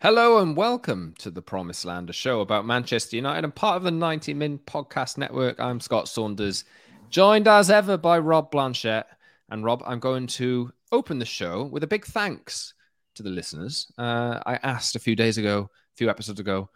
[0.00, 3.82] Hello and welcome to the Promised Land, a show about Manchester United and part of
[3.82, 5.58] the 90 Min Podcast Network.
[5.58, 6.62] I'm Scott Saunders,
[7.10, 9.06] joined as ever by Rob Blanchette.
[9.50, 12.74] And Rob, I'm going to open the show with a big thanks
[13.16, 13.90] to the listeners.
[13.98, 16.70] Uh, I asked a few days ago, a few episodes ago,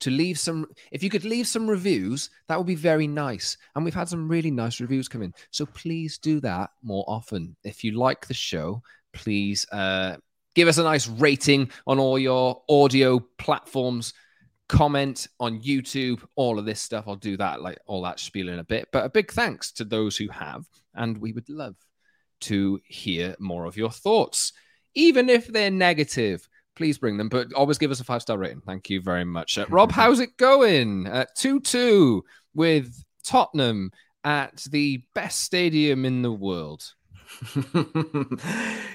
[0.00, 3.84] to leave some if you could leave some reviews that would be very nice and
[3.84, 7.82] we've had some really nice reviews come in so please do that more often if
[7.82, 8.82] you like the show
[9.14, 10.16] please uh,
[10.56, 14.12] give us a nice rating on all your audio platforms
[14.68, 18.58] comment on youtube all of this stuff i'll do that like all that spiel in
[18.58, 21.76] a bit but a big thanks to those who have and we would love
[22.40, 24.52] to hear more of your thoughts
[24.94, 28.60] even if they're negative please bring them, but always give us a five star rating.
[28.60, 29.58] Thank you very much.
[29.58, 31.04] Uh, Rob, how's it going?
[31.04, 31.10] 2
[31.56, 33.90] uh, 2 with Tottenham
[34.22, 36.92] at the best stadium in the world.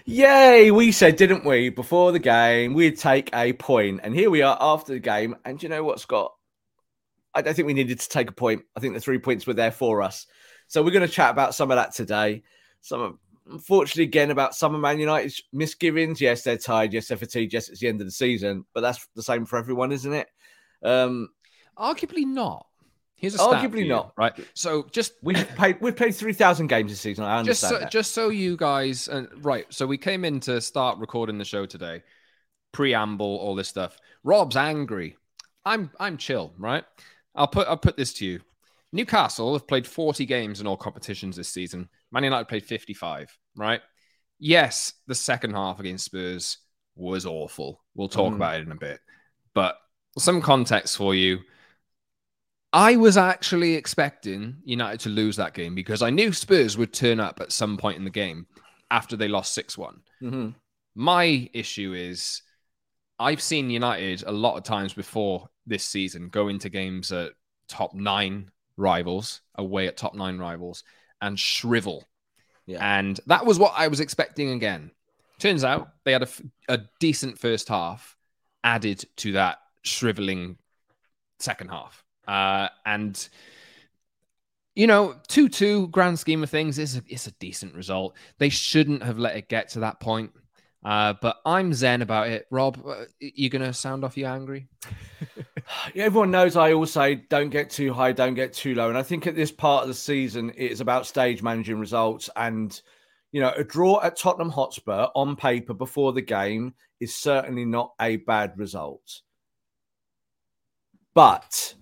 [0.05, 3.99] Yay, we said, didn't we, before the game, we'd take a point.
[4.03, 5.35] And here we are after the game.
[5.45, 6.33] And you know what, Scott?
[7.33, 8.63] I don't think we needed to take a point.
[8.75, 10.27] I think the three points were there for us.
[10.67, 12.43] So we're going to chat about some of that today.
[12.81, 13.19] Some
[13.49, 16.19] unfortunately, again, about some of Man United's misgivings.
[16.19, 16.93] Yes, they're tired.
[16.93, 17.53] Yes, they're fatigued.
[17.53, 18.65] Yes, it's the end of the season.
[18.73, 20.27] But that's the same for everyone, isn't it?
[20.83, 21.29] Um,
[21.77, 22.67] Arguably not.
[23.21, 24.13] Here's a arguably not.
[24.17, 24.33] right?
[24.55, 27.23] So just we've played we've played three thousand games this season.
[27.23, 27.73] I understand.
[27.73, 29.65] Just so, just so you guys, uh, right?
[29.69, 32.01] So we came in to start recording the show today.
[32.71, 33.95] Preamble, all this stuff.
[34.23, 35.17] Rob's angry.
[35.63, 36.83] I'm I'm chill, right?
[37.35, 38.39] I'll put I'll put this to you.
[38.91, 41.89] Newcastle have played 40 games in all competitions this season.
[42.11, 43.81] Man United played 55, right?
[44.39, 46.57] Yes, the second half against Spurs
[46.95, 47.83] was awful.
[47.93, 48.37] We'll talk mm.
[48.37, 48.99] about it in a bit.
[49.53, 49.77] But
[50.17, 51.39] some context for you.
[52.73, 57.19] I was actually expecting United to lose that game because I knew Spurs would turn
[57.19, 58.47] up at some point in the game
[58.89, 60.49] after they lost 6 one mm-hmm.
[60.95, 62.41] My issue is
[63.19, 67.31] I've seen United a lot of times before this season go into games at
[67.67, 70.83] top nine rivals, away at top nine rivals,
[71.21, 72.07] and shrivel.
[72.65, 72.79] Yeah.
[72.81, 74.91] And that was what I was expecting again.
[75.39, 76.29] Turns out they had a,
[76.67, 78.17] a decent first half
[78.63, 80.57] added to that shriveling
[81.39, 82.03] second half.
[82.27, 83.27] Uh, and,
[84.75, 88.15] you know, 2 2 grand scheme of things is a, is a decent result.
[88.37, 90.31] They shouldn't have let it get to that point.
[90.83, 92.47] Uh, but I'm zen about it.
[92.49, 94.67] Rob, uh, you to sound off you angry?
[95.95, 98.89] Everyone knows I always say don't get too high, don't get too low.
[98.89, 102.31] And I think at this part of the season, it's about stage managing results.
[102.35, 102.79] And,
[103.31, 107.93] you know, a draw at Tottenham Hotspur on paper before the game is certainly not
[108.01, 109.21] a bad result.
[111.13, 111.75] But,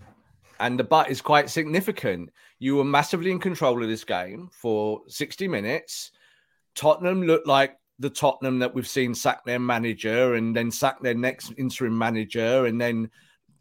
[0.60, 5.00] and the but is quite significant, you were massively in control of this game for
[5.08, 6.12] 60 minutes.
[6.74, 11.14] Tottenham looked like the Tottenham that we've seen sack their manager and then sack their
[11.14, 13.10] next interim manager and then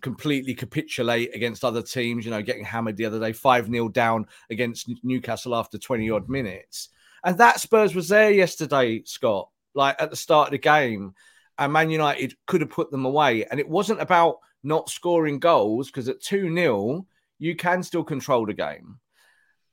[0.02, 4.26] completely capitulate against other teams, you know, getting hammered the other day, 5 0 down
[4.50, 6.90] against Newcastle after 20 odd minutes.
[7.24, 11.14] And that Spurs was there yesterday, Scott, like at the start of the game.
[11.58, 13.46] And Man United could have put them away.
[13.46, 17.06] And it wasn't about not scoring goals because at 2 0,
[17.38, 19.00] you can still control the game.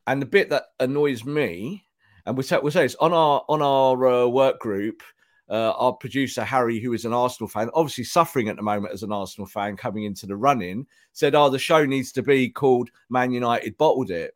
[0.07, 1.85] And the bit that annoys me
[2.27, 5.03] and we say we say this on our on our uh, work group.
[5.49, 9.03] uh, our producer Harry, who is an Arsenal fan, obviously suffering at the moment as
[9.05, 12.91] an Arsenal fan coming into the run-in, said, "Oh, the show needs to be called
[13.09, 14.35] Man United bottled it,"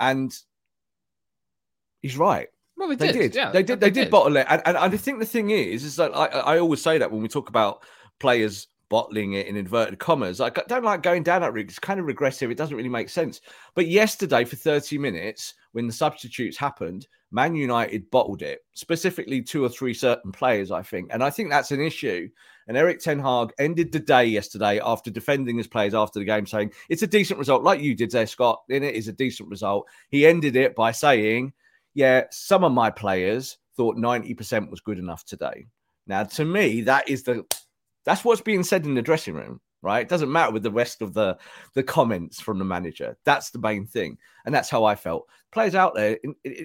[0.00, 0.34] and
[2.00, 2.48] he's right.
[2.76, 3.18] Well, they, They did.
[3.18, 3.34] did.
[3.34, 3.80] Yeah, they did.
[3.80, 6.58] They, did bottle it, and, and I think the thing is, is that I, I
[6.58, 7.82] always say that when we talk about
[8.18, 11.68] players bottling it in inverted commas, I don't like going down that route.
[11.68, 12.50] It's kind of regressive.
[12.50, 13.40] It doesn't really make sense.
[13.74, 19.64] But yesterday, for thirty minutes, when the substitutes happened, Man United bottled it, specifically two
[19.64, 22.28] or three certain players, I think, and I think that's an issue.
[22.68, 26.46] And Eric Ten Hag ended the day yesterday after defending his players after the game,
[26.46, 28.62] saying it's a decent result, like you did there, Scott.
[28.70, 29.86] And it is a decent result.
[30.08, 31.52] He ended it by saying
[31.96, 35.66] yeah, some of my players thought 90% was good enough today.
[36.06, 37.46] Now, to me, that is the
[38.06, 40.00] that's what's being said in the dressing room, right?
[40.00, 41.36] It doesn't matter with the rest of the
[41.74, 43.18] the comments from the manager.
[43.24, 44.16] That's the main thing,
[44.46, 45.28] and that's how I felt.
[45.52, 46.18] Players out there,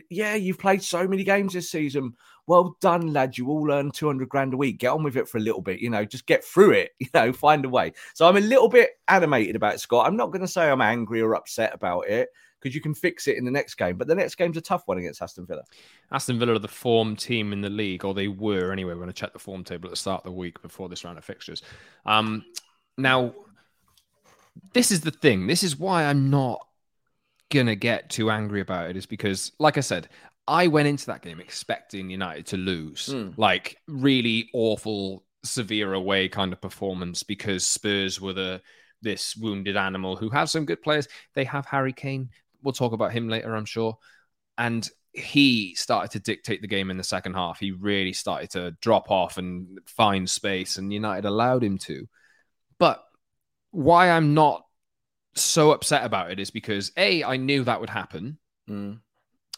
[0.10, 2.14] yeah, you've played so many games this season.
[2.48, 3.38] Well done, lad.
[3.38, 4.80] You all earn 200 grand a week.
[4.80, 7.08] Get on with it for a little bit, you know, just get through it, you
[7.14, 7.94] know, find a way.
[8.14, 10.08] So I'm a little bit animated about it, Scott.
[10.08, 12.30] I'm not going to say I'm angry or upset about it
[12.62, 13.98] because you can fix it in the next game.
[13.98, 15.64] But the next game's a tough one against Aston Villa.
[16.12, 18.92] Aston Villa are the form team in the league, or they were anyway.
[18.94, 21.04] We're going to check the form table at the start of the week before this
[21.04, 21.64] round of fixtures.
[22.06, 22.46] Um,
[22.98, 23.34] now,
[24.74, 25.48] this is the thing.
[25.48, 26.66] This is why I'm not
[27.50, 30.10] going to get too angry about it, is because, like I said,
[30.48, 33.34] I went into that game expecting United to lose, Mm.
[33.38, 38.62] like really awful, severe away kind of performance because Spurs were the
[39.04, 41.08] this wounded animal who have some good players.
[41.34, 42.30] They have Harry Kane.
[42.64, 43.98] We'll talk about him later, I'm sure.
[44.58, 47.60] And he started to dictate the game in the second half.
[47.60, 52.08] He really started to drop off and find space, and United allowed him to.
[52.78, 53.04] But
[53.72, 54.66] why I'm not
[55.36, 58.38] so upset about it is because A, I knew that would happen.
[58.70, 59.00] Mm.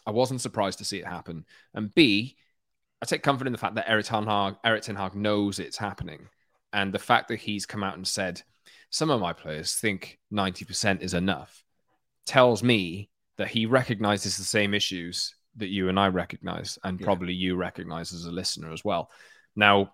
[0.05, 1.45] I wasn't surprised to see it happen.
[1.73, 2.35] And B,
[3.01, 5.77] I take comfort in the fact that Eric Ten Hag, Eric Ten Hag knows it's
[5.77, 6.27] happening.
[6.71, 8.41] And the fact that he's come out and said,
[8.89, 11.63] some of my players think 90% is enough,
[12.25, 17.05] tells me that he recognizes the same issues that you and I recognize, and Yeah.
[17.05, 19.09] probably you recognize as a listener as well.
[19.55, 19.93] Now,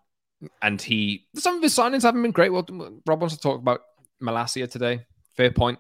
[0.62, 2.52] and he, some of his signings haven't been great.
[2.54, 2.66] Well,
[3.06, 3.82] Rob wants to talk about
[4.22, 5.06] Malacia today.
[5.36, 5.80] Fair point.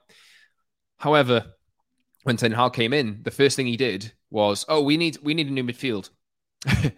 [0.97, 1.45] However,
[2.23, 5.33] when Ten Hag came in, the first thing he did was, "Oh, we need we
[5.33, 6.09] need a new midfield,"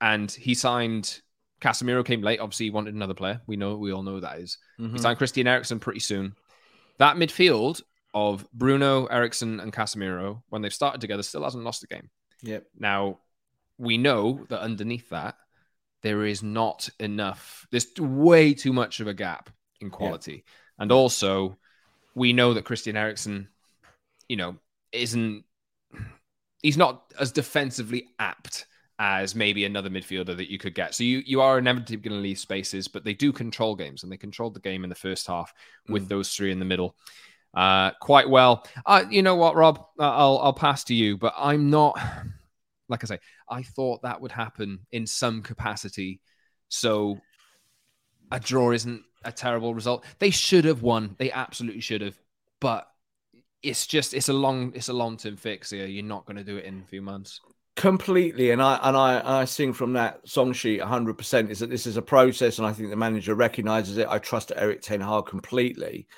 [0.00, 1.20] and he signed.
[1.60, 2.38] Casemiro came late.
[2.38, 3.40] Obviously, he wanted another player.
[3.48, 4.58] We know we all know that is.
[4.76, 5.00] He Mhm.
[5.00, 6.36] signed Christian Eriksen pretty soon.
[6.98, 7.82] That midfield
[8.18, 12.10] of Bruno, Eriksen, and Casemiro, when they've started together, still hasn't lost a game.
[12.42, 12.64] Yep.
[12.78, 13.18] Now,
[13.78, 15.36] we know that underneath that,
[16.02, 19.50] there is not enough, there's way too much of a gap
[19.80, 20.44] in quality.
[20.78, 21.58] And also,
[22.14, 23.48] we know that Christian Eriksen,
[24.28, 24.56] you know,
[24.92, 25.44] isn't,
[26.62, 28.66] he's not as defensively apt
[29.00, 30.94] as maybe another midfielder that you could get.
[30.94, 34.10] So you, you are inevitably going to leave spaces, but they do control games and
[34.10, 35.52] they controlled the game in the first half
[35.88, 36.08] with mm.
[36.08, 36.96] those three in the middle
[37.54, 38.66] uh, quite well.
[38.86, 39.78] Uh, you know what, Rob?
[39.98, 41.98] Uh, I'll I'll pass to you, but I'm not.
[42.90, 43.18] Like I say,
[43.50, 46.20] I thought that would happen in some capacity.
[46.70, 47.18] So
[48.32, 50.06] a draw isn't a terrible result.
[50.20, 51.14] They should have won.
[51.18, 52.18] They absolutely should have.
[52.60, 52.88] But
[53.62, 55.86] it's just it's a long it's a long term fix here.
[55.86, 57.40] You're not going to do it in a few months.
[57.76, 61.86] completely and i and i i sing from that song sheet 100% is that this
[61.86, 65.26] is a process and i think the manager recognizes it i trust eric ten hag
[65.26, 66.08] completely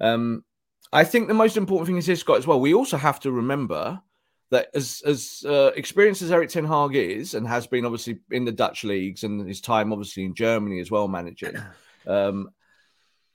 [0.00, 0.44] um
[0.92, 3.32] i think the most important thing is this scott as well we also have to
[3.32, 4.00] remember
[4.50, 8.44] that as as uh, experienced as eric ten hag is and has been obviously in
[8.44, 11.56] the dutch leagues and his time obviously in germany as well managing
[12.06, 12.50] um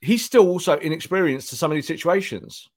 [0.02, 2.70] he's still also inexperienced to some of these situations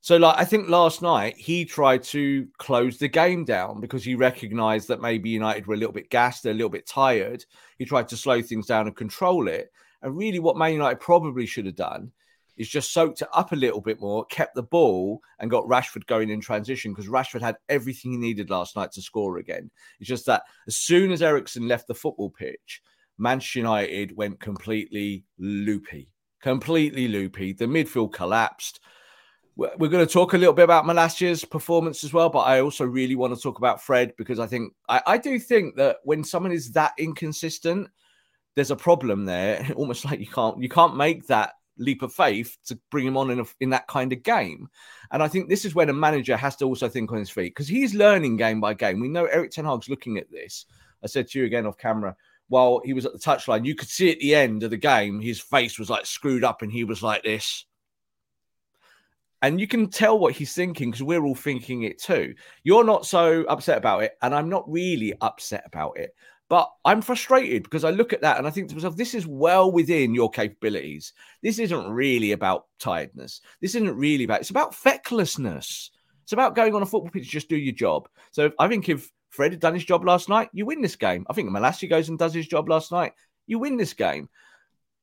[0.00, 4.14] so, like, I think last night he tried to close the game down because he
[4.14, 7.44] recognized that maybe United were a little bit gassed, they're a little bit tired.
[7.78, 9.72] He tried to slow things down and control it.
[10.02, 12.12] And really, what Man United probably should have done
[12.58, 16.06] is just soaked it up a little bit more, kept the ball, and got Rashford
[16.06, 19.70] going in transition because Rashford had everything he needed last night to score again.
[20.00, 22.82] It's just that as soon as Eriksen left the football pitch,
[23.16, 26.10] Manchester United went completely loopy,
[26.42, 27.52] completely loopy.
[27.52, 28.80] The midfield collapsed.
[29.56, 32.84] We're going to talk a little bit about Malacia's performance as well, but I also
[32.84, 36.22] really want to talk about Fred because I think I, I do think that when
[36.22, 37.88] someone is that inconsistent,
[38.54, 39.68] there's a problem there.
[39.76, 43.30] Almost like you can't you can't make that leap of faith to bring him on
[43.30, 44.68] in a, in that kind of game.
[45.10, 47.54] And I think this is where the manager has to also think on his feet
[47.54, 49.00] because he's learning game by game.
[49.00, 50.66] We know Eric Ten Hag's looking at this.
[51.02, 52.16] I said to you again off camera
[52.48, 55.20] while he was at the touchline, you could see at the end of the game
[55.20, 57.64] his face was like screwed up and he was like this.
[59.40, 62.34] And you can tell what he's thinking because we're all thinking it too.
[62.64, 66.12] You're not so upset about it, and I'm not really upset about it.
[66.48, 69.26] But I'm frustrated because I look at that and I think to myself, this is
[69.26, 71.12] well within your capabilities.
[71.42, 73.42] This isn't really about tiredness.
[73.60, 75.90] This isn't really about, it's about fecklessness.
[76.22, 78.08] It's about going on a football pitch, just do your job.
[78.30, 81.26] So I think if Fred had done his job last night, you win this game.
[81.28, 83.12] I think Malacia goes and does his job last night,
[83.46, 84.28] you win this game.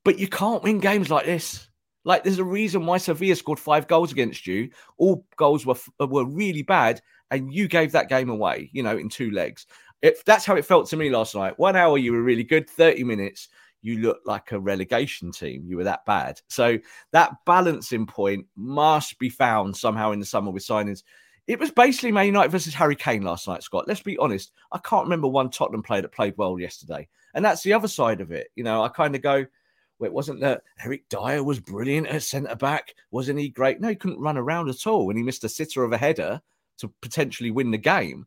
[0.03, 1.67] But you can't win games like this.
[2.03, 4.69] Like there's a reason why Sevilla scored five goals against you.
[4.97, 8.69] All goals were were really bad, and you gave that game away.
[8.71, 9.65] You know, in two legs.
[10.01, 11.57] If that's how it felt to me last night.
[11.57, 12.69] One hour you were really good.
[12.69, 13.49] Thirty minutes
[13.81, 15.63] you looked like a relegation team.
[15.67, 16.41] You were that bad.
[16.47, 16.79] So
[17.11, 21.03] that balancing point must be found somehow in the summer with signings.
[21.45, 23.87] It was basically Man United versus Harry Kane last night, Scott.
[23.87, 24.51] Let's be honest.
[24.71, 27.07] I can't remember one Tottenham player that played well yesterday.
[27.35, 28.47] And that's the other side of it.
[28.55, 29.45] You know, I kind of go,
[29.99, 32.95] well, it wasn't that Eric Dier was brilliant at centre back.
[33.11, 33.79] Wasn't he great?
[33.79, 35.09] No, he couldn't run around at all.
[35.09, 36.41] And he missed a sitter of a header
[36.79, 38.25] to potentially win the game.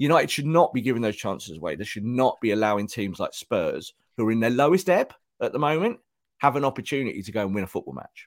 [0.00, 1.76] United should not be giving those chances away.
[1.76, 5.52] They should not be allowing teams like Spurs, who are in their lowest ebb at
[5.52, 5.98] the moment,
[6.38, 8.26] have an opportunity to go and win a football match.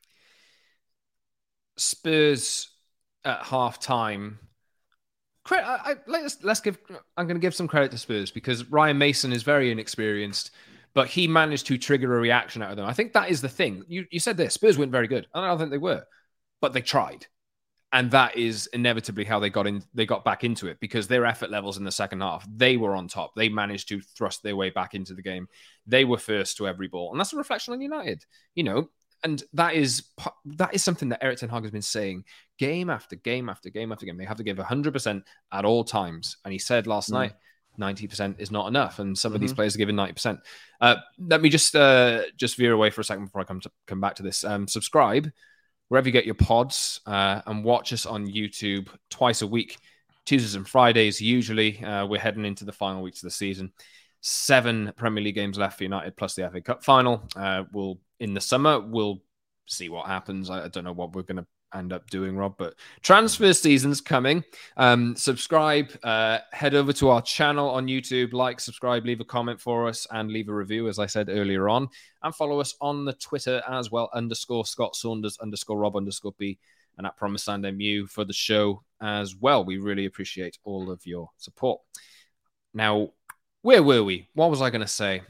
[1.76, 2.70] Spurs
[3.26, 4.38] at half time.
[5.50, 6.78] I, I, let's let's give.
[7.18, 10.52] I'm going to give some credit to Spurs because Ryan Mason is very inexperienced,
[10.94, 12.86] but he managed to trigger a reaction out of them.
[12.86, 13.84] I think that is the thing.
[13.88, 14.54] You you said this.
[14.54, 15.26] Spurs weren't very good.
[15.34, 16.04] I don't think they were,
[16.62, 17.26] but they tried
[17.94, 21.26] and that is inevitably how they got in they got back into it because their
[21.26, 23.34] effort levels in the second half they were on top.
[23.36, 25.48] They managed to thrust their way back into the game.
[25.86, 27.12] They were first to every ball.
[27.12, 28.90] And that's a reflection on united you know?
[29.24, 30.04] And that is
[30.46, 32.26] that is something that Eric Ten Hag has been saying
[32.58, 34.18] game after game after game after game.
[34.18, 35.24] They have to give 100%
[35.54, 36.38] at all times.
[36.44, 37.14] And he said last mm.
[37.14, 37.34] night
[37.80, 39.00] 90% is not enough.
[39.00, 39.36] And some mm-hmm.
[39.36, 39.56] of these mm-hmm.
[39.56, 40.40] players are given 90%
[40.82, 43.72] uh, let me just uh, just veer away for a second before i come to
[43.88, 44.44] come back to this.
[44.44, 45.32] Um, subscribe
[45.94, 49.78] wherever you get your pods, uh, and watch us on YouTube twice a week,
[50.26, 51.22] Tuesdays and Fridays.
[51.22, 53.72] Usually, uh, we're heading into the final weeks of the season.
[54.20, 57.22] Seven Premier League games left for United, plus the FA Cup final.
[57.36, 58.80] Uh, we'll in the summer.
[58.80, 59.22] We'll
[59.68, 60.50] see what happens.
[60.50, 62.56] I, I don't know what we're going to end up doing, Rob.
[62.58, 64.44] But transfer season's coming.
[64.78, 69.60] Um, subscribe, uh, head over to our channel on YouTube, like, subscribe, leave a comment
[69.60, 71.88] for us, and leave a review, as I said earlier on.
[72.22, 76.58] And follow us on the Twitter as well, underscore Scott Saunders, underscore Rob, underscore B,
[76.98, 79.66] and at Promise and MU for the show as well.
[79.66, 81.82] We really appreciate all of your support.
[82.74, 83.10] Now,
[83.62, 84.28] where were we?
[84.34, 85.22] What was I going to say?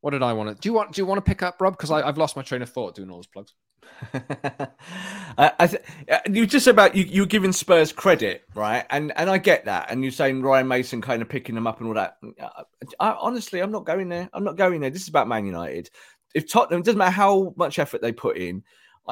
[0.00, 0.68] What did I want to do?
[0.68, 1.74] You want do you want to pick up, Rob?
[1.74, 3.54] Because I've lost my train of thought doing all those plugs.
[5.38, 8.84] I, th- uh, you just about you you're giving Spurs credit, right?
[8.90, 9.90] And and I get that.
[9.90, 12.18] And you're saying Ryan Mason kind of picking them up and all that.
[12.40, 12.64] I,
[13.00, 14.28] I, honestly, I'm not going there.
[14.32, 14.90] I'm not going there.
[14.90, 15.90] This is about Man United.
[16.34, 18.62] If Tottenham, doesn't matter how much effort they put in.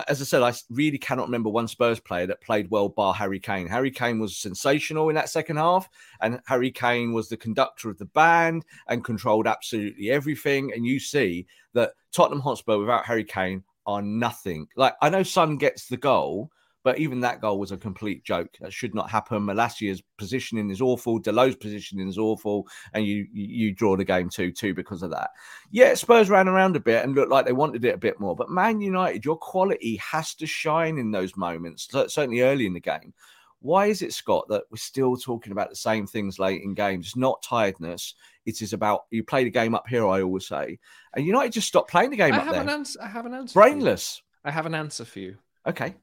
[0.09, 3.41] As I said, I really cannot remember one Spurs player that played well bar Harry
[3.41, 3.67] Kane.
[3.67, 5.89] Harry Kane was sensational in that second half,
[6.21, 10.71] and Harry Kane was the conductor of the band and controlled absolutely everything.
[10.75, 14.67] And you see that Tottenham Hotspur without Harry Kane are nothing.
[14.77, 16.51] Like I know Son gets the goal,
[16.87, 18.57] but even that goal was a complete joke.
[18.61, 19.45] That should not happen.
[19.45, 21.19] Malacia's positioning is awful.
[21.19, 25.11] Dalot's positioning is awful, and you, you you draw the game two two because of
[25.11, 25.31] that.
[25.73, 28.37] Yeah, Spurs ran around a bit and looked like they wanted it a bit more,
[28.37, 31.89] but Man United, your quality has to shine in those moments.
[31.91, 33.13] Certainly early in the game.
[33.61, 37.07] Why is it, Scott, that we're still talking about the same things late in games?
[37.07, 38.15] It's not tiredness.
[38.45, 40.07] It is about you play the game up here.
[40.07, 40.79] I always say,
[41.15, 42.63] and United just stop playing the game I up have there.
[42.63, 43.55] An answer, I have an answer.
[43.55, 44.23] Brainless.
[44.45, 45.39] I have an answer for you.
[45.67, 45.95] Okay.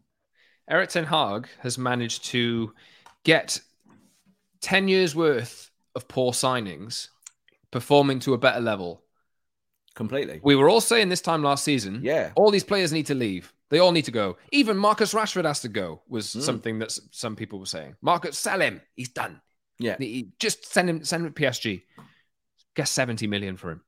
[0.70, 2.74] Eric Ten Hag has managed to
[3.24, 3.62] get
[4.60, 7.10] ten years worth of poor signings
[7.72, 9.04] performing to a better level.
[9.96, 10.42] Completely.
[10.44, 12.02] We were all saying this time last season.
[12.04, 12.32] Yeah.
[12.36, 13.53] All these players need to leave.
[13.70, 14.38] They all need to go.
[14.52, 16.02] Even Marcus Rashford has to go.
[16.08, 16.42] Was mm.
[16.42, 17.96] something that some people were saying.
[18.02, 18.82] Marcus, sell him.
[18.96, 19.42] He's done.
[19.80, 19.96] Yeah.
[19.98, 21.04] He, just send him.
[21.04, 21.84] Send him to PSG.
[22.76, 23.82] Get seventy million for him.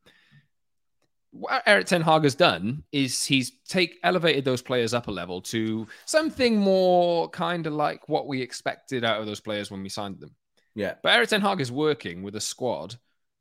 [1.32, 5.42] What Eric Ten Hag has done is he's take elevated those players up a level
[5.42, 9.90] to something more kind of like what we expected out of those players when we
[9.90, 10.34] signed them.
[10.76, 10.96] Yeah.
[11.04, 12.96] But Eric Ten Hag is working with a squad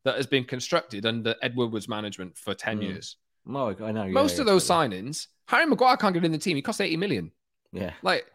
[0.04, 2.82] that has been constructed under Edward Woodward's management for 10 mm.
[2.82, 3.16] years.
[3.46, 4.08] No, I know.
[4.08, 6.56] Most yeah, of those signings, Harry Maguire can't get in the team.
[6.56, 7.32] He cost 80 million.
[7.72, 7.92] Yeah.
[8.02, 8.26] Like,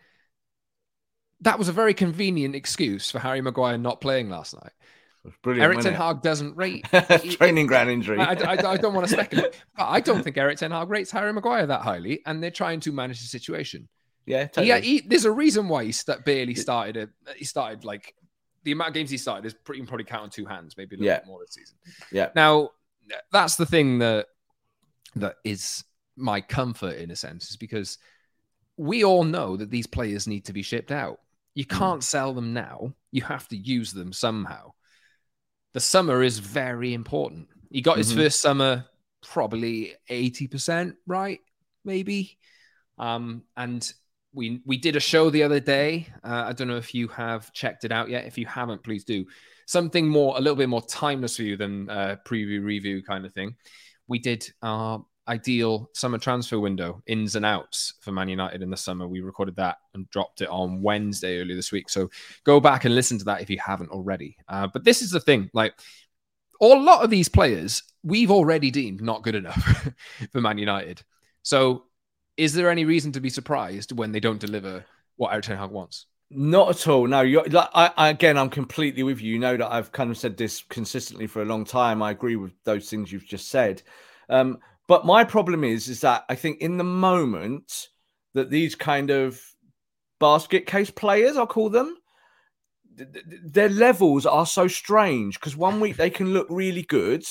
[1.42, 4.74] that was a very convenient excuse for Harry Maguire not playing last night.
[5.42, 6.86] Brilliant, Eric Ten Hag doesn't rate
[7.32, 8.20] training ground injury.
[8.20, 11.12] I, I, I, don't want to speculate, but I don't think Eric Ten Hag rates
[11.12, 13.89] Harry Maguire that highly, and they're trying to manage the situation.
[14.25, 14.68] Yeah, totally.
[14.68, 14.80] yeah.
[14.80, 17.10] He, there's a reason why he st- barely started.
[17.28, 18.13] A, he started like
[18.63, 21.00] the amount of games he started is pretty probably count on two hands, maybe a
[21.00, 21.20] little yeah.
[21.20, 21.78] bit more this season.
[22.12, 22.30] Yeah.
[22.36, 22.70] Now
[23.32, 24.28] that's the thing that
[25.16, 25.84] that is
[26.20, 27.98] my comfort in a sense, is because
[28.78, 31.20] we all know that these players need to be shipped out.
[31.56, 31.78] You hmm.
[31.78, 32.94] can't sell them now.
[33.12, 34.74] You have to use them somehow.
[35.74, 37.48] The summer is very important.
[37.70, 38.18] He got his Mhm.
[38.18, 38.86] first summer
[39.22, 41.40] probably 80% right,
[41.84, 42.38] maybe.
[42.98, 43.92] Um, and
[44.34, 46.08] we we did a show the other day.
[46.24, 48.26] Uh, I don't know if you have checked it out yet.
[48.26, 49.26] If you haven't, please do.
[49.66, 53.34] Something more, a little bit more timeless for you than uh, preview review kind of
[53.34, 53.56] thing.
[54.08, 58.78] We did our ideal summer transfer window ins and outs for Man United in the
[58.78, 59.08] summer.
[59.08, 61.90] We recorded that and dropped it on Wednesday earlier this week.
[61.90, 62.10] So
[62.44, 64.36] go back and listen to that if you haven't already.
[64.48, 65.74] Uh, but this is the thing, like
[66.62, 69.92] a lot of these players we've already deemed not good enough
[70.32, 71.02] for Man United.
[71.44, 71.86] So
[72.38, 74.86] is there any reason to be surprised when they don't deliver
[75.18, 76.06] what Eric Ten Hag wants?
[76.32, 77.08] Not at all.
[77.08, 79.34] No, like, I, I, again, I'm completely with you.
[79.34, 82.02] You know that I've kind of said this consistently for a long time.
[82.02, 83.82] I agree with those things you've just said.
[84.30, 87.89] Um, but my problem is, is that I think in the moment
[88.34, 89.39] that these kind of
[90.19, 91.96] basket case players, I'll call them,
[92.98, 97.24] th- th- their levels are so strange because one week they can look really good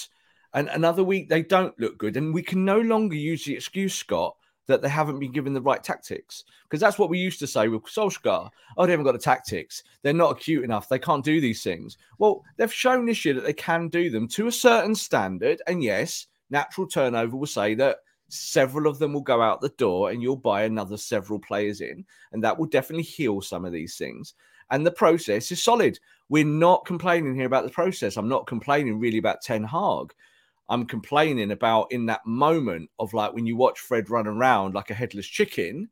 [0.54, 2.16] and another week they don't look good.
[2.16, 4.36] And we can no longer use the excuse, Scott,
[4.68, 6.44] that they haven't been given the right tactics.
[6.62, 8.50] Because that's what we used to say with Solskjaer.
[8.76, 9.82] Oh, they haven't got the tactics.
[10.02, 10.88] They're not acute enough.
[10.88, 11.98] They can't do these things.
[12.20, 15.60] Well, they've shown this year that they can do them to a certain standard.
[15.66, 20.11] And yes, natural turnover will say that several of them will go out the door
[20.11, 22.05] and you'll buy another several players in.
[22.33, 24.35] And that will definitely heal some of these things.
[24.71, 25.99] And the process is solid.
[26.28, 28.17] We're not complaining here about the process.
[28.17, 30.12] I'm not complaining really about Ten Hag.
[30.69, 34.90] I'm complaining about in that moment of like when you watch Fred run around like
[34.90, 35.88] a headless chicken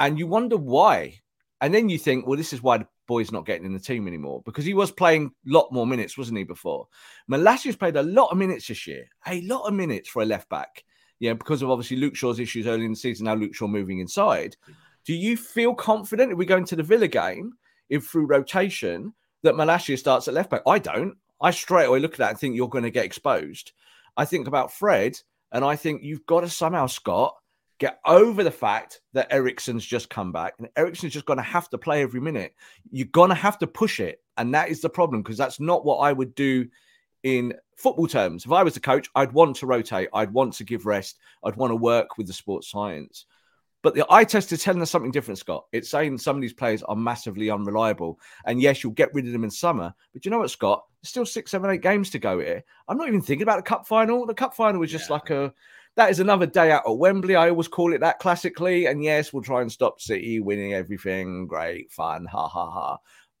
[0.00, 1.20] and you wonder why.
[1.60, 4.06] And then you think, well, this is why the boy's not getting in the team
[4.06, 6.86] anymore because he was playing a lot more minutes, wasn't he, before?
[7.30, 10.48] Malacia's played a lot of minutes this year, a lot of minutes for a left
[10.48, 10.84] back.
[11.18, 14.00] Yeah, because of obviously Luke Shaw's issues early in the season, now Luke Shaw moving
[14.00, 14.56] inside.
[15.04, 17.52] Do you feel confident if we go into the Villa game,
[17.88, 20.62] if through rotation, that Malasia starts at left back?
[20.66, 21.16] I don't.
[21.40, 23.72] I straight away look at that and think you're going to get exposed.
[24.16, 25.18] I think about Fred,
[25.52, 27.34] and I think you've got to somehow, Scott,
[27.78, 31.68] get over the fact that Eriksen's just come back, and Eriksen's just going to have
[31.70, 32.54] to play every minute.
[32.90, 35.84] You're going to have to push it, and that is the problem because that's not
[35.84, 36.68] what I would do
[37.22, 38.44] in football terms.
[38.44, 41.56] If I was the coach, I'd want to rotate, I'd want to give rest, I'd
[41.56, 43.26] want to work with the sports science.
[43.82, 45.66] But the eye test is telling us something different, Scott.
[45.70, 48.18] It's saying some of these players are massively unreliable.
[48.44, 49.94] And yes, you'll get rid of them in summer.
[50.12, 50.84] But you know what, Scott?
[51.00, 52.64] There's still six, seven, eight games to go here.
[52.88, 54.26] I'm not even thinking about the cup final.
[54.26, 55.14] The cup final was just Yeah.
[55.14, 55.54] like a
[55.96, 57.36] that is another day out at Wembley.
[57.36, 58.86] I always call it that classically.
[58.86, 61.46] And yes, we'll try and stop City winning everything.
[61.46, 62.26] Great fun.
[62.26, 62.98] Ha ha ha.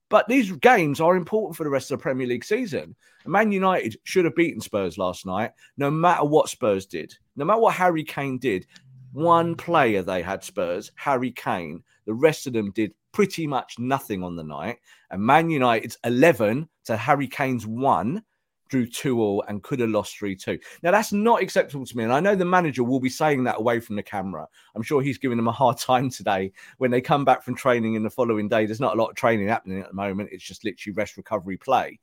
[0.08, 2.94] But these games are important for the rest of the Premier League season.
[3.26, 7.60] Man United should have beaten Spurs last night, no matter what Spurs did, no matter
[7.60, 8.66] what Harry Kane did.
[9.12, 11.82] One player they had Spurs, Harry Kane.
[12.06, 14.78] The rest of them did pretty much nothing on the night.
[15.10, 18.22] And Man United's 11 to Harry Kane's one
[18.68, 20.58] drew two all and could have lost 3 2.
[20.82, 22.04] Now, that's not acceptable to me.
[22.04, 24.46] And I know the manager will be saying that away from the camera.
[24.74, 27.94] I'm sure he's giving them a hard time today when they come back from training
[27.94, 28.66] in the following day.
[28.66, 30.30] There's not a lot of training happening at the moment.
[30.32, 31.98] It's just literally rest, recovery, play.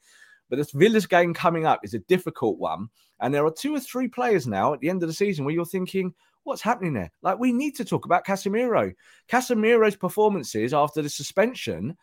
[0.50, 2.90] But this Villa's game coming up is a difficult one.
[3.20, 5.54] And there are two or three players now at the end of the season where
[5.54, 7.12] you're thinking, what's happening there?
[7.22, 8.94] Like, we need to talk about Casemiro.
[9.30, 11.96] Casemiro's performances after the suspension,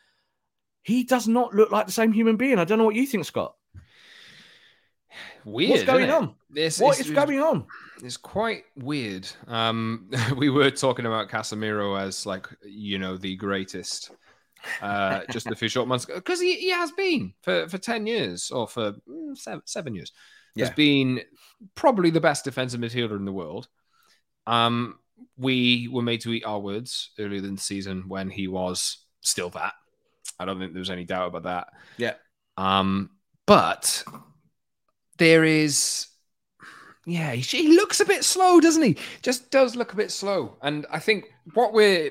[0.82, 2.58] he does not look like the same human being.
[2.58, 3.54] I don't know what you think, Scott.
[5.44, 5.70] Weird.
[5.70, 6.34] What's going on?
[6.48, 7.66] This What is is going on?
[8.02, 9.28] It's quite weird.
[9.46, 14.10] Um, we were talking about Casemiro as like you know the greatest,
[14.82, 18.06] uh, just a few short months ago because he, he has been for for ten
[18.06, 20.12] years or for mm, seven, seven years.
[20.58, 21.22] Has been
[21.74, 23.68] probably the best defensive midfielder in the world.
[24.46, 24.98] Um,
[25.36, 29.48] we were made to eat our words earlier in the season when he was still
[29.50, 29.74] that.
[30.38, 31.68] I don't think there was any doubt about that.
[31.98, 32.14] Yeah.
[32.56, 33.10] Um,
[33.46, 34.04] but
[35.20, 36.08] there is,
[37.06, 38.96] yeah, he, he looks a bit slow, doesn't he?
[39.22, 40.56] Just does look a bit slow.
[40.62, 42.10] And I think what we're,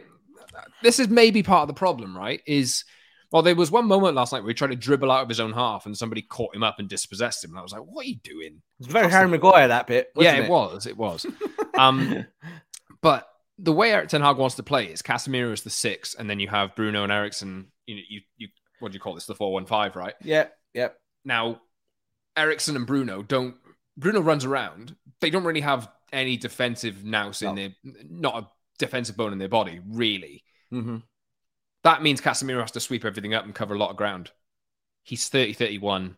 [0.83, 2.41] this is maybe part of the problem, right?
[2.45, 2.85] Is,
[3.31, 5.39] well, there was one moment last night where he tried to dribble out of his
[5.39, 7.51] own half and somebody caught him up and dispossessed him.
[7.51, 8.61] And I was like, what are you doing?
[8.79, 10.09] It's very Harry Maguire, that bit.
[10.15, 10.85] yeah, wasn't it, was.
[10.85, 11.25] It was.
[11.77, 12.25] um,
[13.01, 16.29] but the way Eric Ten Hag wants to play is Casemiro is the six, and
[16.29, 17.71] then you have Bruno and Eriksen.
[17.85, 18.47] You know, you you
[18.79, 19.25] what do you call this?
[19.25, 20.13] The four one five, right?
[20.23, 20.89] Yeah, yeah.
[21.25, 21.61] Now,
[22.37, 23.55] Eriksen and Bruno don't.
[23.97, 24.95] Bruno runs around.
[25.19, 27.55] They don't really have any defensive nous in No.
[27.55, 27.69] their,
[28.09, 30.43] not a defensive bone in their body, really.
[30.69, 30.97] hmm
[31.83, 34.31] That means Casemiro has to sweep everything up and cover a lot of ground.
[35.03, 36.17] He's 30, 31.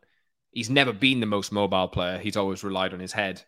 [0.51, 2.17] He's never been the most mobile player.
[2.19, 3.41] He's always relied on his head.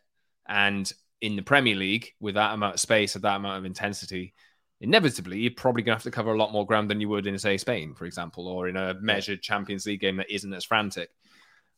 [0.47, 4.33] And in the Premier League, with that amount of space, with that amount of intensity,
[4.81, 7.27] inevitably, you're probably going to have to cover a lot more ground than you would
[7.27, 10.65] in, say, Spain, for example, or in a measured Champions League game that isn't as
[10.65, 11.09] frantic.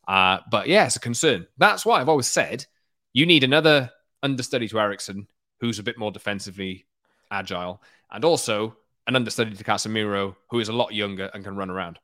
[0.06, 1.46] Uh, but yeah, it's a concern.
[1.58, 2.66] That's why I've always said
[3.12, 3.90] You need another
[4.22, 5.26] understudy to Eriksen,
[5.60, 6.86] who's a bit more defensively
[7.30, 11.70] agile, and also an understudy to Casemiro, who is a lot younger and can run
[11.70, 11.98] around.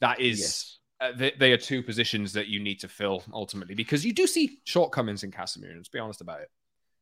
[0.00, 0.78] That is, yes.
[1.00, 4.26] uh, they, they, are two positions that you need to fill ultimately because you do
[4.26, 5.76] see shortcomings in Casemiro.
[5.76, 6.50] Let's be honest about it.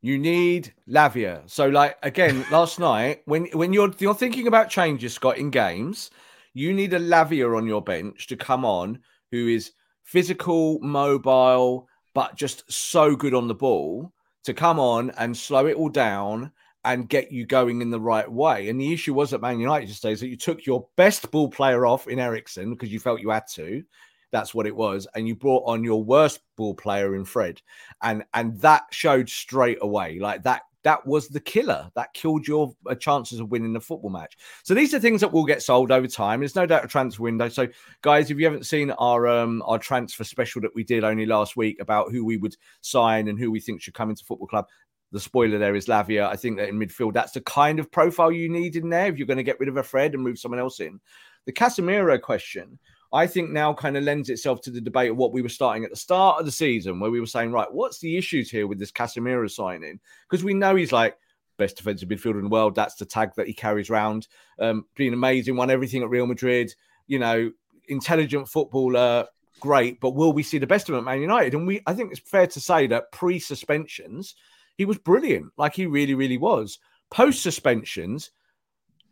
[0.00, 1.48] You need Lavia.
[1.48, 6.10] So, like again, last night when when you're you're thinking about changes, Scott, in games,
[6.54, 8.98] you need a Lavia on your bench to come on
[9.30, 14.12] who is physical, mobile, but just so good on the ball
[14.44, 16.52] to come on and slow it all down
[16.84, 18.68] and get you going in the right way.
[18.68, 21.48] And the issue was at Man United today is that you took your best ball
[21.48, 23.84] player off in Eriksen because you felt you had to.
[24.32, 27.60] That's what it was, and you brought on your worst ball player in Fred,
[28.02, 30.62] and and that showed straight away like that.
[30.84, 31.90] That was the killer.
[31.94, 34.36] That killed your uh, chances of winning the football match.
[34.64, 36.40] So these are things that will get sold over time.
[36.40, 37.48] There's no doubt a transfer window.
[37.48, 37.68] So
[38.02, 41.56] guys, if you haven't seen our um our transfer special that we did only last
[41.56, 44.66] week about who we would sign and who we think should come into football club,
[45.12, 46.26] the spoiler there is Lavia.
[46.26, 49.18] I think that in midfield, that's the kind of profile you need in there if
[49.18, 51.00] you're going to get rid of a Fred and move someone else in.
[51.44, 52.78] The Casemiro question,
[53.12, 55.84] I think now kind of lends itself to the debate of what we were starting
[55.84, 58.66] at the start of the season, where we were saying, right, what's the issues here
[58.66, 60.00] with this Casemiro signing?
[60.28, 61.16] Because we know he's like
[61.58, 62.74] best defensive midfielder in the world.
[62.74, 64.28] That's the tag that he carries around.
[64.58, 66.74] Um, being amazing, won everything at Real Madrid.
[67.06, 67.52] You know,
[67.88, 69.26] intelligent footballer,
[69.60, 70.00] great.
[70.00, 71.54] But will we see the best of him at Man United?
[71.54, 74.34] And we, I think it's fair to say that pre-suspensions,
[74.78, 75.52] he was brilliant.
[75.58, 76.78] Like he really, really was.
[77.10, 78.30] Post suspensions,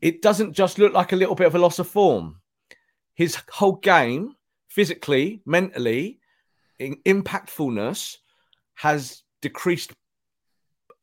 [0.01, 2.41] it doesn't just look like a little bit of a loss of form.
[3.21, 4.35] His whole game,
[4.71, 6.21] physically, mentally,
[6.79, 8.17] in impactfulness
[8.77, 9.93] has decreased.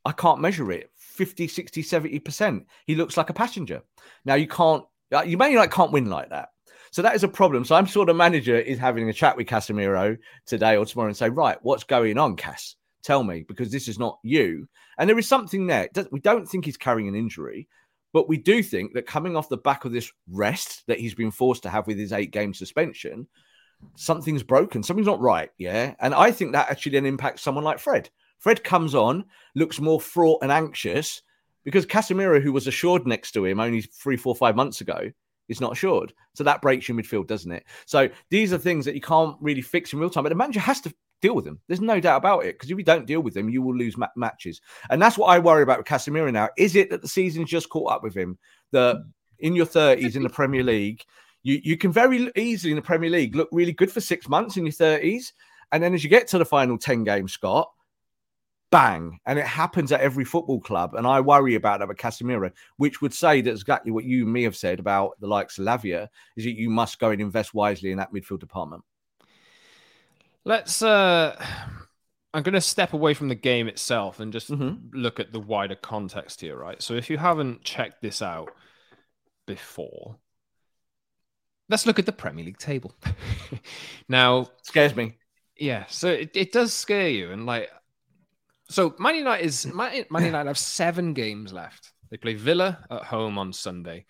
[0.03, 2.65] I can't measure it 50, 60, 70%.
[2.88, 3.84] He looks like a passenger.
[4.25, 6.49] Now, you can't, uh, you may like can't win like that.
[6.89, 7.63] So that is a problem.
[7.63, 11.17] So I'm sure the manager is having a chat with Casemiro today or tomorrow and
[11.17, 12.77] say, right, what's going on, Cass?
[13.03, 14.67] Tell me, because this is not you.
[14.97, 15.88] And there is something there.
[16.12, 17.67] We don't think he's carrying an injury,
[18.13, 21.32] but we do think that coming off the back of this rest that he's been
[21.32, 23.28] forced to have with his eight game suspension,
[23.96, 24.84] something's broken.
[24.84, 25.50] Something's not right.
[25.58, 25.96] Yeah.
[26.00, 28.10] And I think that actually then impacts someone like Fred.
[28.39, 31.22] Fred comes on, looks more fraught and anxious
[31.63, 35.12] because Casemiro, who was assured next to him only three, four, five months ago,
[35.50, 36.13] is not assured.
[36.34, 37.65] So that breaks your midfield, doesn't it?
[37.86, 40.24] So these are things that you can't really fix in real time.
[40.24, 41.60] But the manager has to deal with them.
[41.67, 42.56] There's no doubt about it.
[42.56, 44.62] Because if you don't deal with them, you will lose ma- matches.
[44.89, 46.49] And that's what I worry about with Casemiro now.
[46.58, 48.38] Is it that the season's just caught up with him?
[48.71, 49.03] That mm.
[49.39, 51.03] in your 30s in the Premier League,
[51.43, 54.58] you, you can very easily in the Premier League look really good for six months
[54.58, 55.34] in your 30s.
[55.71, 57.71] And then as you get to the final 10 games, Scott,
[58.71, 59.19] bang.
[59.25, 60.95] And it happens at every football club.
[60.95, 64.34] And I worry about that with Casemiro, which would say that exactly what you and
[64.34, 67.53] me have said about the likes of Lavia is that you must go and invest
[67.53, 68.84] wisely in that midfield department.
[70.47, 70.81] Let's.
[70.81, 71.36] uh
[72.33, 74.95] I'm going to step away from the game itself and just mm-hmm.
[74.95, 76.81] look at the wider context here, right?
[76.81, 78.49] So, if you haven't checked this out
[79.45, 80.17] before,
[81.67, 82.93] let's look at the Premier League table.
[84.07, 85.17] now, scares me.
[85.57, 87.69] Yeah, so it, it does scare you, and like,
[88.69, 91.91] so Man United is Man, Man United have seven games left.
[92.10, 94.05] They play Villa at home on Sunday.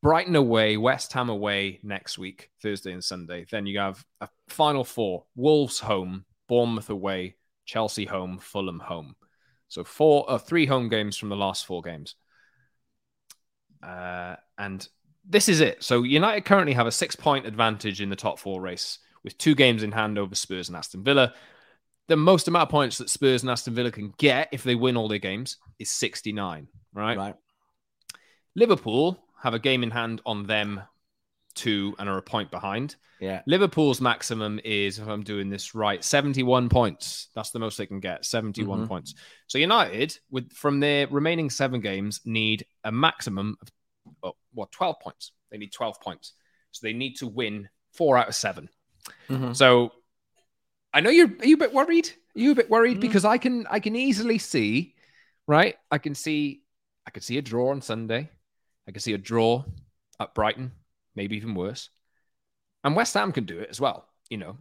[0.00, 3.46] Brighton away, West Ham away next week, Thursday and Sunday.
[3.50, 9.16] Then you have a final four: Wolves home, Bournemouth away, Chelsea home, Fulham home.
[9.68, 12.14] So four, uh, three home games from the last four games.
[13.82, 14.88] Uh, and
[15.28, 15.82] this is it.
[15.84, 19.82] So United currently have a six-point advantage in the top four race with two games
[19.82, 21.34] in hand over Spurs and Aston Villa.
[22.08, 24.96] The most amount of points that Spurs and Aston Villa can get if they win
[24.96, 27.18] all their games is 69, right?
[27.18, 27.34] Right.
[28.56, 30.82] Liverpool have a game in hand on them
[31.54, 32.96] two and are a point behind.
[33.20, 33.42] Yeah.
[33.46, 37.28] Liverpool's maximum is, if I'm doing this right, 71 points.
[37.34, 38.88] That's the most they can get, 71 mm-hmm.
[38.88, 39.14] points.
[39.48, 43.68] So United, with from their remaining seven games, need a maximum of
[44.22, 45.32] oh, what 12 points.
[45.50, 46.34] They need 12 points.
[46.70, 48.68] So they need to win four out of 7
[49.28, 49.52] mm-hmm.
[49.54, 49.90] So
[50.92, 52.08] I know you're are you a bit worried.
[52.36, 53.00] Are you a bit worried mm-hmm.
[53.00, 54.94] because I can I can easily see,
[55.46, 55.74] right?
[55.90, 56.62] I can see
[57.06, 58.30] I could see a draw on Sunday.
[58.88, 59.64] I can see a draw
[60.18, 60.72] at Brighton,
[61.14, 61.90] maybe even worse.
[62.82, 64.08] And West Ham can do it as well.
[64.30, 64.56] You know,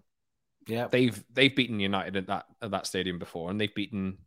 [0.68, 4.18] yeah, they've they've beaten United at that at that stadium before, and they've beaten.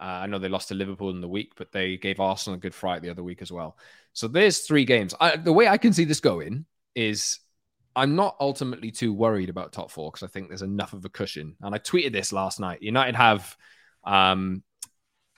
[0.00, 2.60] Uh, I know they lost to Liverpool in the week, but they gave Arsenal a
[2.60, 3.78] good fright the other week as well.
[4.12, 5.14] So there's three games.
[5.20, 6.64] I, the way I can see this going
[6.96, 7.38] is
[7.94, 11.08] I'm not ultimately too worried about top four because I think there's enough of a
[11.08, 11.54] cushion.
[11.60, 12.82] And I tweeted this last night.
[12.82, 13.56] United have
[14.02, 14.64] um,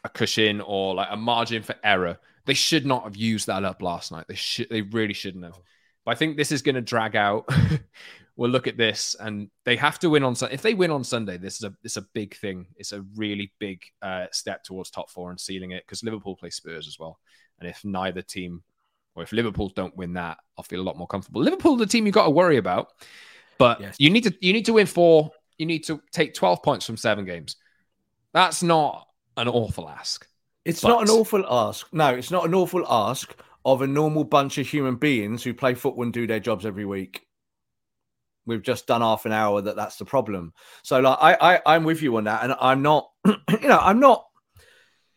[0.03, 3.83] a cushion or like a margin for error they should not have used that up
[3.83, 4.27] last night.
[4.29, 4.69] They should.
[4.69, 5.59] They really shouldn't have.
[6.05, 7.49] But I think this is going to drag out
[8.37, 10.55] we'll look at this and they have to win on Sunday.
[10.55, 12.67] If they win on Sunday, this is a it's a big thing.
[12.77, 16.51] It's a really big uh, step towards top four and sealing it because Liverpool play
[16.51, 17.19] Spurs as well.
[17.61, 18.63] And if neither team,
[19.15, 21.43] or if Liverpool don't win that, I'll feel a lot more comfortable.
[21.43, 22.89] Liverpool, the team you got to worry about,
[23.59, 23.97] but yes.
[23.99, 25.31] you need to you need to win four.
[25.59, 27.57] You need to take twelve points from seven games.
[28.33, 30.27] That's not an awful ask.
[30.65, 30.89] It's but...
[30.89, 31.93] not an awful ask.
[31.93, 35.75] No, it's not an awful ask of a normal bunch of human beings who play
[35.75, 37.27] football and do their jobs every week.
[38.47, 40.53] We've just done half an hour that that's the problem.
[40.83, 44.01] So like I, I I'm with you on that, and I'm not, you know, I'm
[44.01, 44.27] not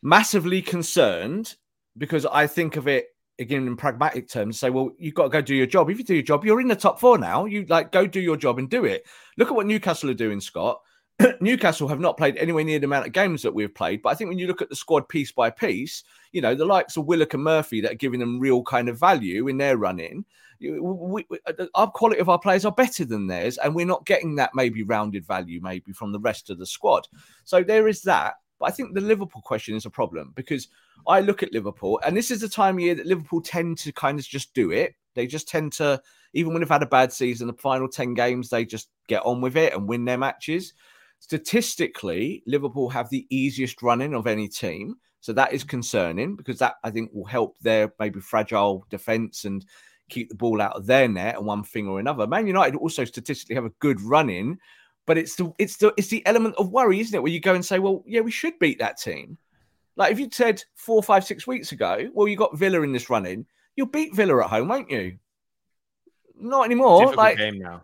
[0.02, 1.56] massively concerned
[1.98, 3.08] because I think of it
[3.40, 4.60] again in pragmatic terms.
[4.60, 5.90] Say, well, you've got to go do your job.
[5.90, 7.46] If you do your job, you're in the top four now.
[7.46, 9.06] You like go do your job and do it.
[9.38, 10.82] Look at what Newcastle are doing, Scott.
[11.42, 14.02] Newcastle have not played anywhere near the amount of games that we've played.
[14.02, 16.66] But I think when you look at the squad piece by piece, you know, the
[16.66, 19.78] likes of Willock and Murphy that are giving them real kind of value in their
[19.78, 20.26] running,
[20.60, 24.36] we, uh, our quality of our players are better than theirs, and we're not getting
[24.36, 27.08] that maybe rounded value maybe from the rest of the squad.
[27.44, 28.36] So there is that.
[28.60, 30.68] But I think the Liverpool question is a problem because
[31.08, 33.92] I look at Liverpool, and this is the time of year that Liverpool tend to
[33.92, 34.96] kind of just do it.
[35.14, 36.02] They just tend to,
[36.34, 39.42] even when they've had a bad season, the final 10 games, they just get on
[39.42, 40.74] with it and win their matches.
[41.20, 44.96] Statistically, Liverpool have the easiest running of any team.
[45.20, 49.66] So that is concerning because that I think will help their maybe fragile defense and
[50.10, 52.28] keep the ball out of their net and one thing or another.
[52.28, 54.58] Man United also statistically have a good run in,
[55.06, 57.22] but it's the it's the it's the element of worry, isn't it?
[57.22, 59.38] Where you go and say, well, yeah, we should beat that team.
[59.96, 63.10] Like if you'd said four, five, six weeks ago, well, you got Villa in this
[63.10, 65.18] running, you'll beat Villa at home, won't you?
[66.40, 67.00] Not anymore.
[67.00, 67.38] Difficult like.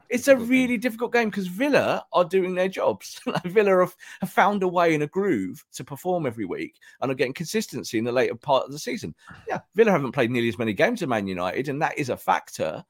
[0.09, 0.79] It's difficult a really game.
[0.79, 3.19] difficult game because Villa are doing their jobs.
[3.45, 7.15] Villa have, have, found a way in a groove to perform every week and are
[7.15, 9.15] getting consistency in the later part of the season.
[9.47, 12.17] Yeah, Villa haven't played nearly as many games as Man United, and that is a
[12.17, 12.83] factor.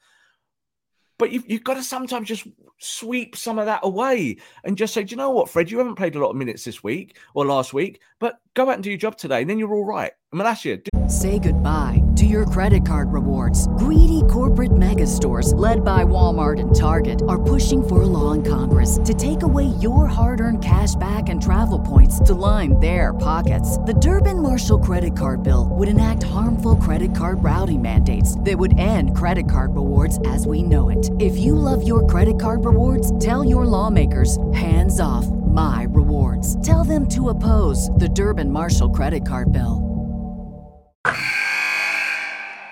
[1.18, 2.48] But you've, you've got to sometimes just
[2.80, 5.70] sweep some of that away and just say, do you know what, Fred?
[5.70, 8.76] You haven't played a lot of minutes this week or last week, but go out
[8.76, 10.14] and do your job today, and then you're all right.
[10.34, 10.82] Malacia.
[11.10, 13.68] Say goodbye to your credit card rewards.
[13.78, 18.42] Greedy corporate mega stores, led by Walmart and Target, are pushing for a law in
[18.42, 23.14] Congress to take away your hard earned cash back and travel points to line their
[23.14, 23.78] pockets.
[23.80, 28.80] The Durbin Marshall credit card bill would enact harmful credit card routing mandates that would
[28.80, 31.12] end credit card rewards as we know it.
[31.20, 36.56] If you love your credit card rewards, tell your lawmakers hands off my rewards.
[36.66, 39.90] Tell them to oppose the Durbin Marshall credit card bill.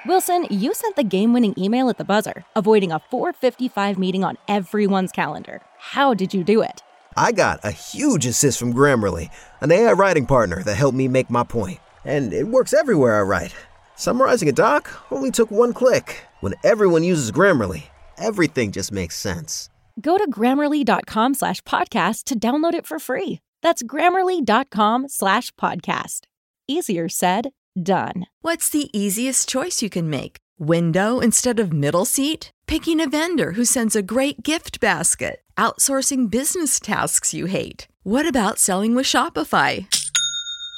[0.05, 5.11] Wilson, you sent the game-winning email at the buzzer, avoiding a 4:55 meeting on everyone's
[5.11, 5.61] calendar.
[5.77, 6.81] How did you do it?
[7.15, 11.29] I got a huge assist from Grammarly, an AI writing partner that helped me make
[11.29, 11.79] my point.
[12.03, 13.53] And it works everywhere I write.
[13.95, 16.25] Summarizing a doc only took one click.
[16.39, 17.83] When everyone uses Grammarly,
[18.17, 19.69] everything just makes sense.
[19.99, 23.39] Go to grammarly.com slash podcast to download it for free.
[23.62, 26.21] That's grammarly.com slash podcast.
[26.67, 27.49] Easier said,
[27.82, 28.27] Done.
[28.41, 30.38] What's the easiest choice you can make?
[30.60, 32.51] Window instead of middle seat?
[32.67, 35.41] Picking a vendor who sends a great gift basket?
[35.58, 37.88] Outsourcing business tasks you hate?
[38.04, 39.86] What about selling with Shopify?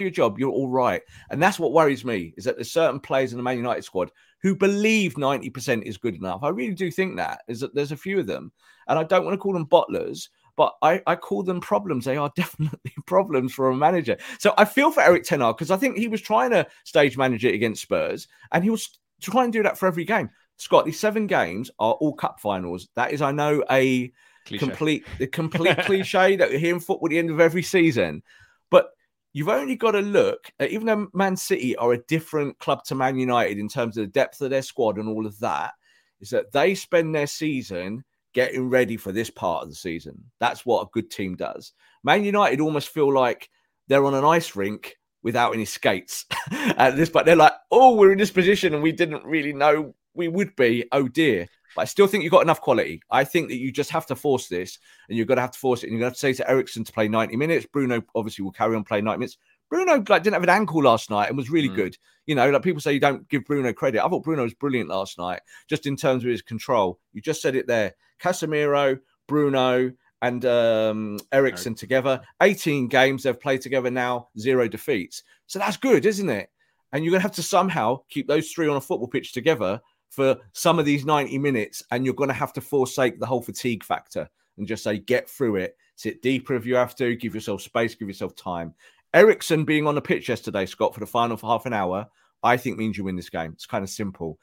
[0.00, 1.02] Your job, you're all right.
[1.30, 4.10] And that's what worries me is that there's certain players in the Man United squad
[4.42, 6.42] who believe 90% is good enough.
[6.42, 8.52] I really do think that is that there's a few of them.
[8.86, 12.04] And I don't want to call them bottlers, but I, I call them problems.
[12.04, 14.16] They are definitely problems for a manager.
[14.38, 17.16] So I feel for Eric Ten Hag because I think he was trying to stage
[17.16, 20.30] manage it against Spurs and he was trying to do that for every game.
[20.56, 22.88] Scott, these seven games are all cup finals.
[22.96, 24.12] That is, I know, a
[24.44, 24.66] cliche.
[24.66, 28.22] complete a complete cliche that we hear in football at the end of every season.
[28.70, 28.90] But
[29.32, 32.94] you've only got to look at, even though Man City are a different club to
[32.94, 35.72] Man United in terms of the depth of their squad and all of that,
[36.20, 40.22] is that they spend their season getting ready for this part of the season.
[40.38, 41.72] That's what a good team does.
[42.04, 43.50] Man United almost feel like
[43.88, 48.12] they're on an ice rink without any skates at this, but they're like, oh, we're
[48.12, 50.84] in this position and we didn't really know we would be.
[50.92, 51.48] Oh dear.
[51.74, 53.02] But I still think you've got enough quality.
[53.10, 54.78] I think that you just have to force this,
[55.08, 55.86] and you're going to have to force it.
[55.86, 57.66] And you're going to have to say to Eriksen to play 90 minutes.
[57.66, 59.38] Bruno obviously will carry on playing 90 minutes.
[59.70, 61.76] Bruno like didn't have an ankle last night and was really mm.
[61.76, 61.96] good.
[62.26, 64.04] You know, like people say you don't give Bruno credit.
[64.04, 66.98] I thought Bruno was brilliant last night, just in terms of his control.
[67.12, 67.94] You just said it there.
[68.20, 72.20] Casemiro, Bruno, and um, Eriksen together.
[72.42, 75.22] 18 games they've played together now, zero defeats.
[75.46, 76.50] So that's good, isn't it?
[76.92, 79.80] And you're going to have to somehow keep those three on a football pitch together
[80.10, 81.82] for some of these 90 minutes.
[81.90, 85.28] And you're going to have to forsake the whole fatigue factor and just say, get
[85.28, 85.76] through it.
[85.96, 88.74] Sit deeper if you have to, give yourself space, give yourself time.
[89.14, 92.06] Eriksen being on the pitch yesterday, Scott, for the final for half an hour,
[92.42, 93.52] I think means you win this game.
[93.52, 94.38] It's kind of simple.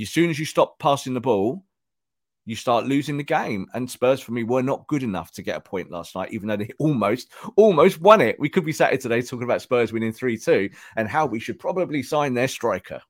[0.00, 1.64] As soon as you stop passing the ball,
[2.44, 3.66] you start losing the game.
[3.74, 6.48] And Spurs, for me, were not good enough to get a point last night, even
[6.48, 8.38] though they almost, almost won it.
[8.38, 11.40] We could be sat here today talking about Spurs winning 3 2 and how we
[11.40, 13.00] should probably sign their striker.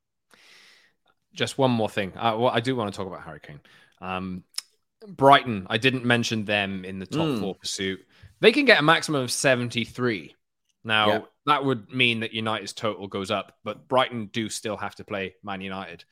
[1.35, 2.13] Just one more thing.
[2.17, 3.61] Uh, well, I do want to talk about Harry Kane.
[4.01, 4.45] Um,
[5.07, 7.41] Brighton, I didn't mention them in the top mm.
[7.41, 8.01] four pursuit.
[8.41, 10.35] They can get a maximum of 73.
[10.85, 11.21] Now, yeah.
[11.47, 15.35] that would mean that United's total goes up, but Brighton do still have to play
[15.43, 16.05] Man United.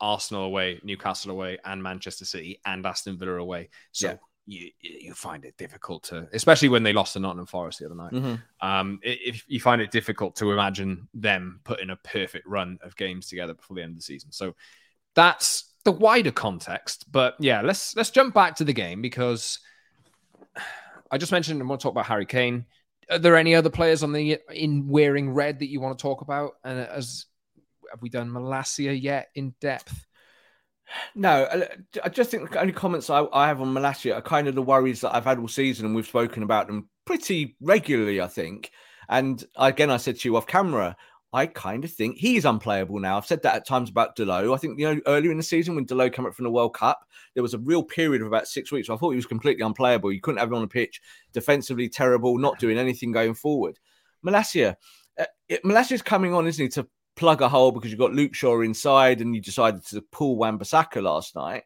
[0.00, 3.68] Arsenal away, Newcastle away, and Manchester City and Aston Villa away.
[3.92, 4.16] So yeah.
[4.48, 7.94] You you find it difficult to, especially when they lost to Nottingham Forest the other
[7.94, 8.12] night.
[8.12, 8.66] Mm-hmm.
[8.66, 13.28] Um, if you find it difficult to imagine them putting a perfect run of games
[13.28, 14.32] together before the end of the season.
[14.32, 14.54] So
[15.14, 17.12] that's the wider context.
[17.12, 19.58] But yeah, let's let's jump back to the game because
[21.10, 22.64] I just mentioned I want to talk about Harry Kane.
[23.10, 26.22] Are there any other players on the in wearing red that you want to talk
[26.22, 26.52] about?
[26.64, 27.26] And as
[27.90, 30.06] have we done Malacia yet in depth?
[31.14, 31.66] No,
[32.02, 34.62] I just think the only comments I, I have on Malacia are kind of the
[34.62, 38.70] worries that I've had all season, and we've spoken about them pretty regularly, I think.
[39.08, 40.96] And again, I said to you off camera,
[41.32, 43.18] I kind of think he's unplayable now.
[43.18, 44.54] I've said that at times about Dalot.
[44.54, 46.74] I think, you know, earlier in the season when Dalot came up from the World
[46.74, 47.00] Cup,
[47.34, 48.88] there was a real period of about six weeks.
[48.88, 50.10] I thought he was completely unplayable.
[50.10, 51.02] You couldn't have him on the pitch,
[51.34, 53.78] defensively terrible, not doing anything going forward.
[54.22, 54.76] Malacia,
[55.18, 55.26] uh,
[55.64, 56.88] Malacia's coming on, isn't he, to
[57.18, 61.02] plug a hole because you've got Luke Shaw inside and you decided to pull Wan-Bissaka
[61.02, 61.64] last night.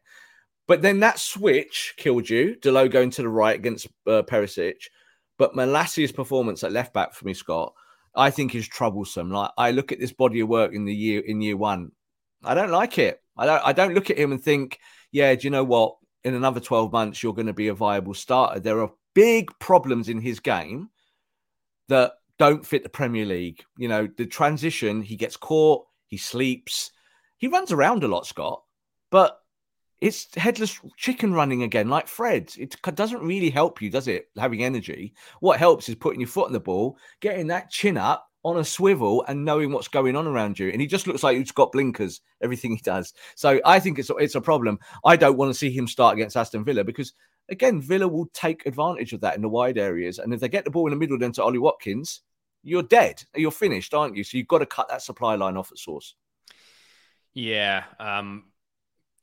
[0.67, 2.57] But then that switch killed you.
[2.61, 4.89] Dalot going to the right against uh, Perisic.
[5.39, 7.75] But Malacia's performance at left back for me, Scott,
[8.15, 9.31] I think is troublesome.
[9.31, 11.93] Like I look at this body of work in the year in year one,
[12.45, 13.21] I don't like it.
[13.37, 13.63] I don't.
[13.65, 14.79] I don't look at him and think,
[15.11, 15.97] yeah, do you know what?
[16.25, 18.61] In another twelve months, you're going to be a viable starter.
[18.61, 20.91] There are big problems in his game
[21.89, 23.65] that don't fit the Premier League.
[23.77, 26.91] You know, the transition, he gets caught, he sleeps,
[27.39, 28.65] he runs around a lot, Scott,
[29.13, 29.39] but
[30.01, 32.53] it's headless chicken running again, like Fred.
[32.59, 34.27] It doesn't really help you, does it?
[34.37, 35.15] Having energy.
[35.39, 38.65] What helps is putting your foot on the ball, getting that chin up on a
[38.65, 40.69] swivel, and knowing what's going on around you.
[40.71, 42.23] And he just looks like he's got blinkers.
[42.43, 43.15] Everything he does.
[43.37, 44.81] So I think it's it's a problem.
[45.05, 47.13] I don't want to see him start against Aston Villa because
[47.49, 50.19] again, Villa will take advantage of that in the wide areas.
[50.19, 52.23] And if they get the ball in the middle then to Ollie Watkins,
[52.63, 53.23] you're dead.
[53.35, 54.25] You're finished, aren't you?
[54.25, 56.15] So you've got to cut that supply line off at source.
[57.35, 57.85] Yeah.
[57.99, 58.45] Um,